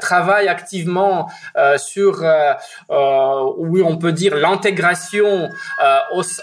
[0.00, 1.28] travaillent activement
[1.76, 2.54] sur, euh,
[2.90, 5.48] euh, oui, on peut dire l'intégration
[5.82, 5.98] euh,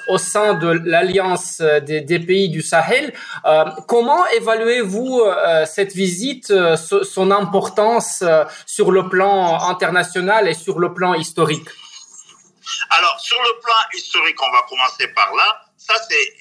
[0.07, 3.13] au, sein de l'alliance des, pays du Sahel.
[3.87, 5.23] Comment évaluez-vous
[5.65, 8.23] cette visite, son importance
[8.65, 11.67] sur le plan international et sur le plan historique?
[12.91, 15.61] Alors, sur le plan historique, on va commencer par là.
[15.77, 16.33] Ça, c'est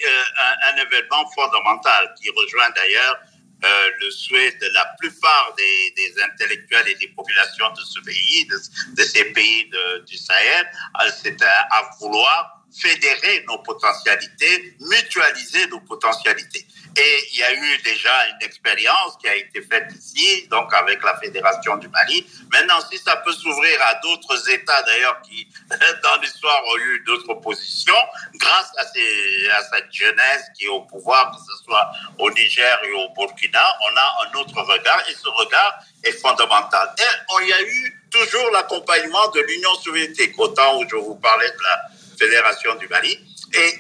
[0.73, 3.19] un événement fondamental qui rejoint d'ailleurs
[3.65, 8.47] euh, le souhait de la plupart des, des, intellectuels et des populations de ce pays,
[8.47, 10.71] de, ces pays de, du Sahel,
[11.03, 16.67] euh, c'est à, à vouloir fédérer nos potentialités, mutualiser nos potentialités.
[16.97, 21.03] Et il y a eu déjà une expérience qui a été faite ici, donc avec
[21.05, 22.27] la Fédération du Mali.
[22.53, 25.47] Maintenant, si ça peut s'ouvrir à d'autres États, d'ailleurs, qui,
[26.03, 27.95] dans l'histoire, ont eu d'autres positions,
[28.35, 33.09] grâce à, cette jeunesse qui est au pouvoir, que ce soit au Niger et au
[33.15, 36.93] Burkina, on a un autre regard, et ce regard est fondamental.
[36.99, 41.49] Et il y a eu toujours l'accompagnement de l'Union soviétique, autant où je vous parlais
[41.49, 43.19] de la Fédération du Mali.
[43.55, 43.79] Et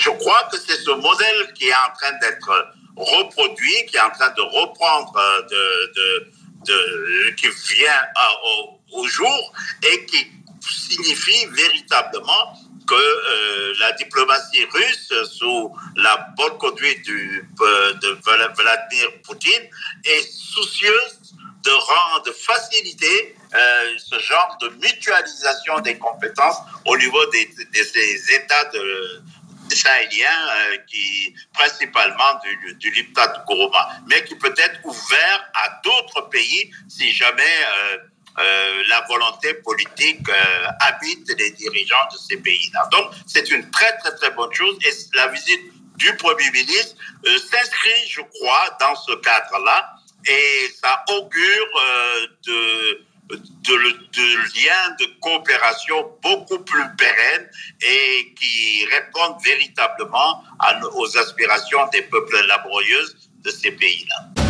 [0.00, 4.10] je crois que c'est ce modèle qui est en train d'être reproduit, qui est en
[4.10, 6.30] train de reprendre euh, de, de,
[6.66, 8.02] de qui vient
[8.44, 10.26] au, au, jour et qui
[10.60, 12.54] signifie véritablement
[12.86, 19.68] que euh, la diplomatie russe, sous la bonne conduite du, euh, de Vladimir Poutine,
[20.04, 21.18] est soucieuse
[21.64, 23.45] de rendre, de faciliter euh,
[23.98, 29.22] ce genre de mutualisation des compétences au niveau des, de ces États de,
[29.86, 36.22] euh, qui principalement du, du Lipta de Gourma, mais qui peut être ouvert à d'autres
[36.28, 37.98] pays si jamais euh,
[38.38, 42.86] euh, la volonté politique euh, habite les dirigeants de ces pays-là.
[42.92, 45.60] Donc c'est une très très très bonne chose et la visite
[45.96, 46.96] du Premier ministre
[47.26, 49.94] euh, s'inscrit, je crois, dans ce cadre-là
[50.26, 51.66] et ça augure
[52.46, 57.48] de de, liens de coopération beaucoup plus pérennes
[57.82, 60.42] et qui répondent véritablement
[60.94, 64.42] aux aspirations des peuples laborieuses de ces pays-là.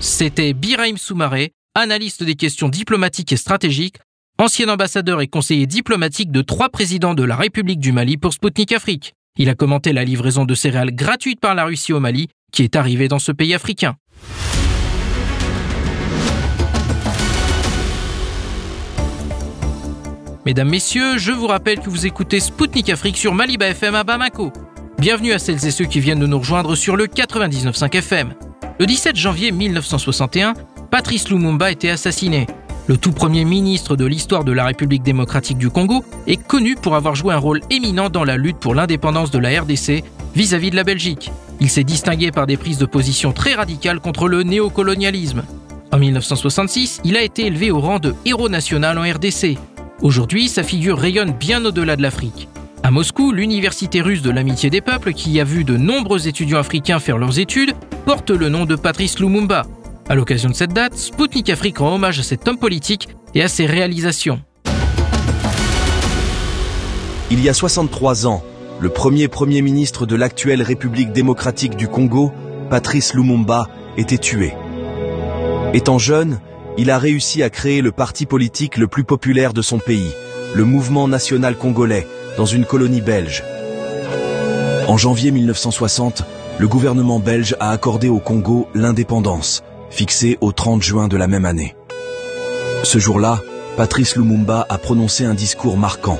[0.00, 3.96] C'était Biraim Soumaré, analyste des questions diplomatiques et stratégiques,
[4.38, 8.72] ancien ambassadeur et conseiller diplomatique de trois présidents de la République du Mali pour Sputnik
[8.72, 9.14] Afrique.
[9.36, 12.76] Il a commenté la livraison de céréales gratuites par la Russie au Mali, qui est
[12.76, 13.96] arrivée dans ce pays africain.
[20.46, 24.52] Mesdames, Messieurs, je vous rappelle que vous écoutez Spoutnik Afrique sur Maliba FM à Bamako.
[24.98, 28.34] Bienvenue à celles et ceux qui viennent de nous rejoindre sur le 99.5 FM.
[28.78, 30.52] Le 17 janvier 1961,
[30.90, 32.46] Patrice Lumumba était assassiné.
[32.88, 36.94] Le tout premier ministre de l'histoire de la République démocratique du Congo est connu pour
[36.94, 40.72] avoir joué un rôle éminent dans la lutte pour l'indépendance de la RDC vis-à-vis -vis
[40.72, 41.30] de la Belgique.
[41.60, 45.42] Il s'est distingué par des prises de position très radicales contre le néocolonialisme.
[45.90, 49.56] En 1966, il a été élevé au rang de héros national en RDC,
[50.02, 52.48] Aujourd'hui, sa figure rayonne bien au-delà de l'Afrique.
[52.82, 56.98] À Moscou, l'université russe de l'amitié des peuples, qui a vu de nombreux étudiants africains
[56.98, 57.72] faire leurs études,
[58.04, 59.62] porte le nom de Patrice Lumumba.
[60.08, 63.48] À l'occasion de cette date, Sputnik Afrique rend hommage à cet homme politique et à
[63.48, 64.40] ses réalisations.
[67.30, 68.42] Il y a 63 ans,
[68.80, 72.32] le premier Premier ministre de l'actuelle République démocratique du Congo,
[72.68, 74.54] Patrice Lumumba, était tué.
[75.72, 76.40] Étant jeune,
[76.76, 80.12] il a réussi à créer le parti politique le plus populaire de son pays,
[80.54, 82.06] le Mouvement national congolais,
[82.36, 83.44] dans une colonie belge.
[84.88, 86.24] En janvier 1960,
[86.58, 91.44] le gouvernement belge a accordé au Congo l'indépendance, fixée au 30 juin de la même
[91.44, 91.74] année.
[92.82, 93.40] Ce jour-là,
[93.76, 96.18] Patrice Lumumba a prononcé un discours marquant.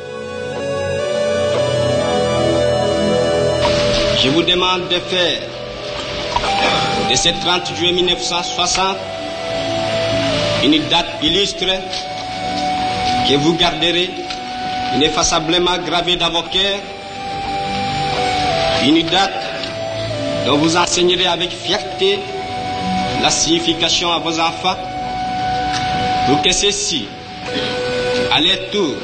[4.22, 5.42] Je vous demande de faire
[7.10, 8.96] de ce 30 juillet 1960
[10.64, 11.66] une date illustre
[13.28, 14.10] que vous garderez
[14.96, 16.80] ineffaçablement gravée dans vos cœurs,
[18.86, 19.32] une date
[20.46, 22.18] dont vous enseignerez avec fierté
[23.22, 24.76] la signification à vos enfants,
[26.28, 27.06] pour que ceux-ci,
[28.32, 28.94] à leur tour,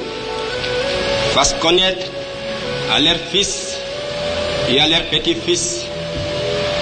[1.35, 2.07] fassent connaître
[2.95, 3.77] à leurs fils
[4.71, 5.85] et à leurs petits-fils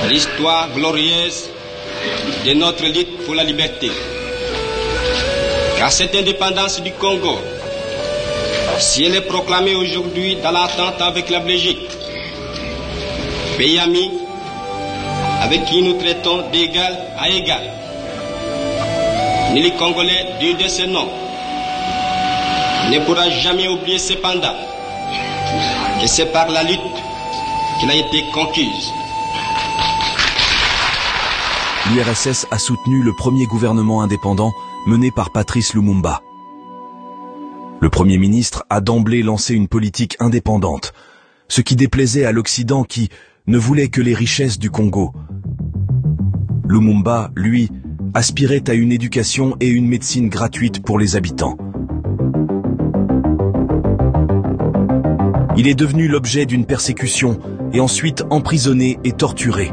[0.08, 1.50] l'histoire glorieuse
[2.46, 3.90] de notre lutte pour la liberté.
[5.78, 7.38] Car cette indépendance du Congo,
[8.80, 11.88] si elle est proclamée aujourd'hui dans l'attente avec la Belgique,
[13.56, 14.10] pays ami
[15.40, 17.62] avec qui nous traitons d'égal à égal,
[19.52, 21.06] ni les Congolais du de ce nom
[22.90, 24.56] ne pourra jamais oublier cependant
[26.00, 26.80] que c'est par la lutte
[27.78, 28.90] qu'il a été conquise.
[31.92, 34.52] L'URSS a soutenu le premier gouvernement indépendant
[34.88, 36.22] mené par Patrice Lumumba.
[37.80, 40.94] Le Premier ministre a d'emblée lancé une politique indépendante,
[41.46, 43.10] ce qui déplaisait à l'Occident qui
[43.46, 45.12] ne voulait que les richesses du Congo.
[46.66, 47.70] Lumumba, lui,
[48.14, 51.58] aspirait à une éducation et une médecine gratuite pour les habitants.
[55.58, 57.38] Il est devenu l'objet d'une persécution
[57.74, 59.70] et ensuite emprisonné et torturé.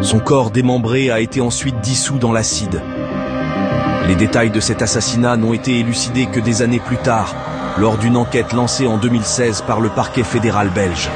[0.00, 2.80] Son corps démembré a été ensuite dissous dans l'acide.
[4.06, 7.34] Les détails de cet assassinat n'ont été élucidés que des années plus tard,
[7.78, 11.08] lors d'une enquête lancée en 2016 par le parquet fédéral belge.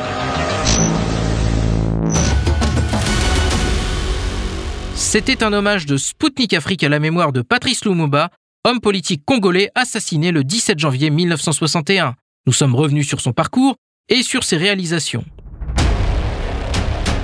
[4.95, 8.31] C'était un hommage de Spoutnik Afrique à la mémoire de Patrice Lumumba,
[8.65, 12.15] homme politique congolais assassiné le 17 janvier 1961.
[12.47, 13.77] Nous sommes revenus sur son parcours
[14.09, 15.25] et sur ses réalisations.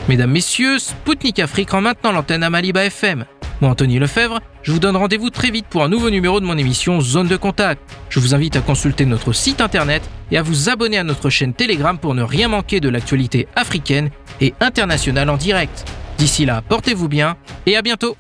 [0.09, 3.25] Mesdames, Messieurs, Spoutnik Afrique rend maintenant l'antenne à Maliba FM.
[3.67, 7.01] Anthony Lefebvre, je vous donne rendez-vous très vite pour un nouveau numéro de mon émission
[7.01, 7.81] Zone de Contact.
[8.09, 11.55] Je vous invite à consulter notre site internet et à vous abonner à notre chaîne
[11.55, 14.11] Telegram pour ne rien manquer de l'actualité africaine
[14.41, 15.85] et internationale en direct.
[16.19, 17.37] D'ici là, portez-vous bien
[17.67, 18.17] et à bientôt.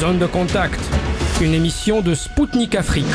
[0.00, 0.80] Zone de Contact,
[1.40, 3.06] une émission de Spoutnik Afrique.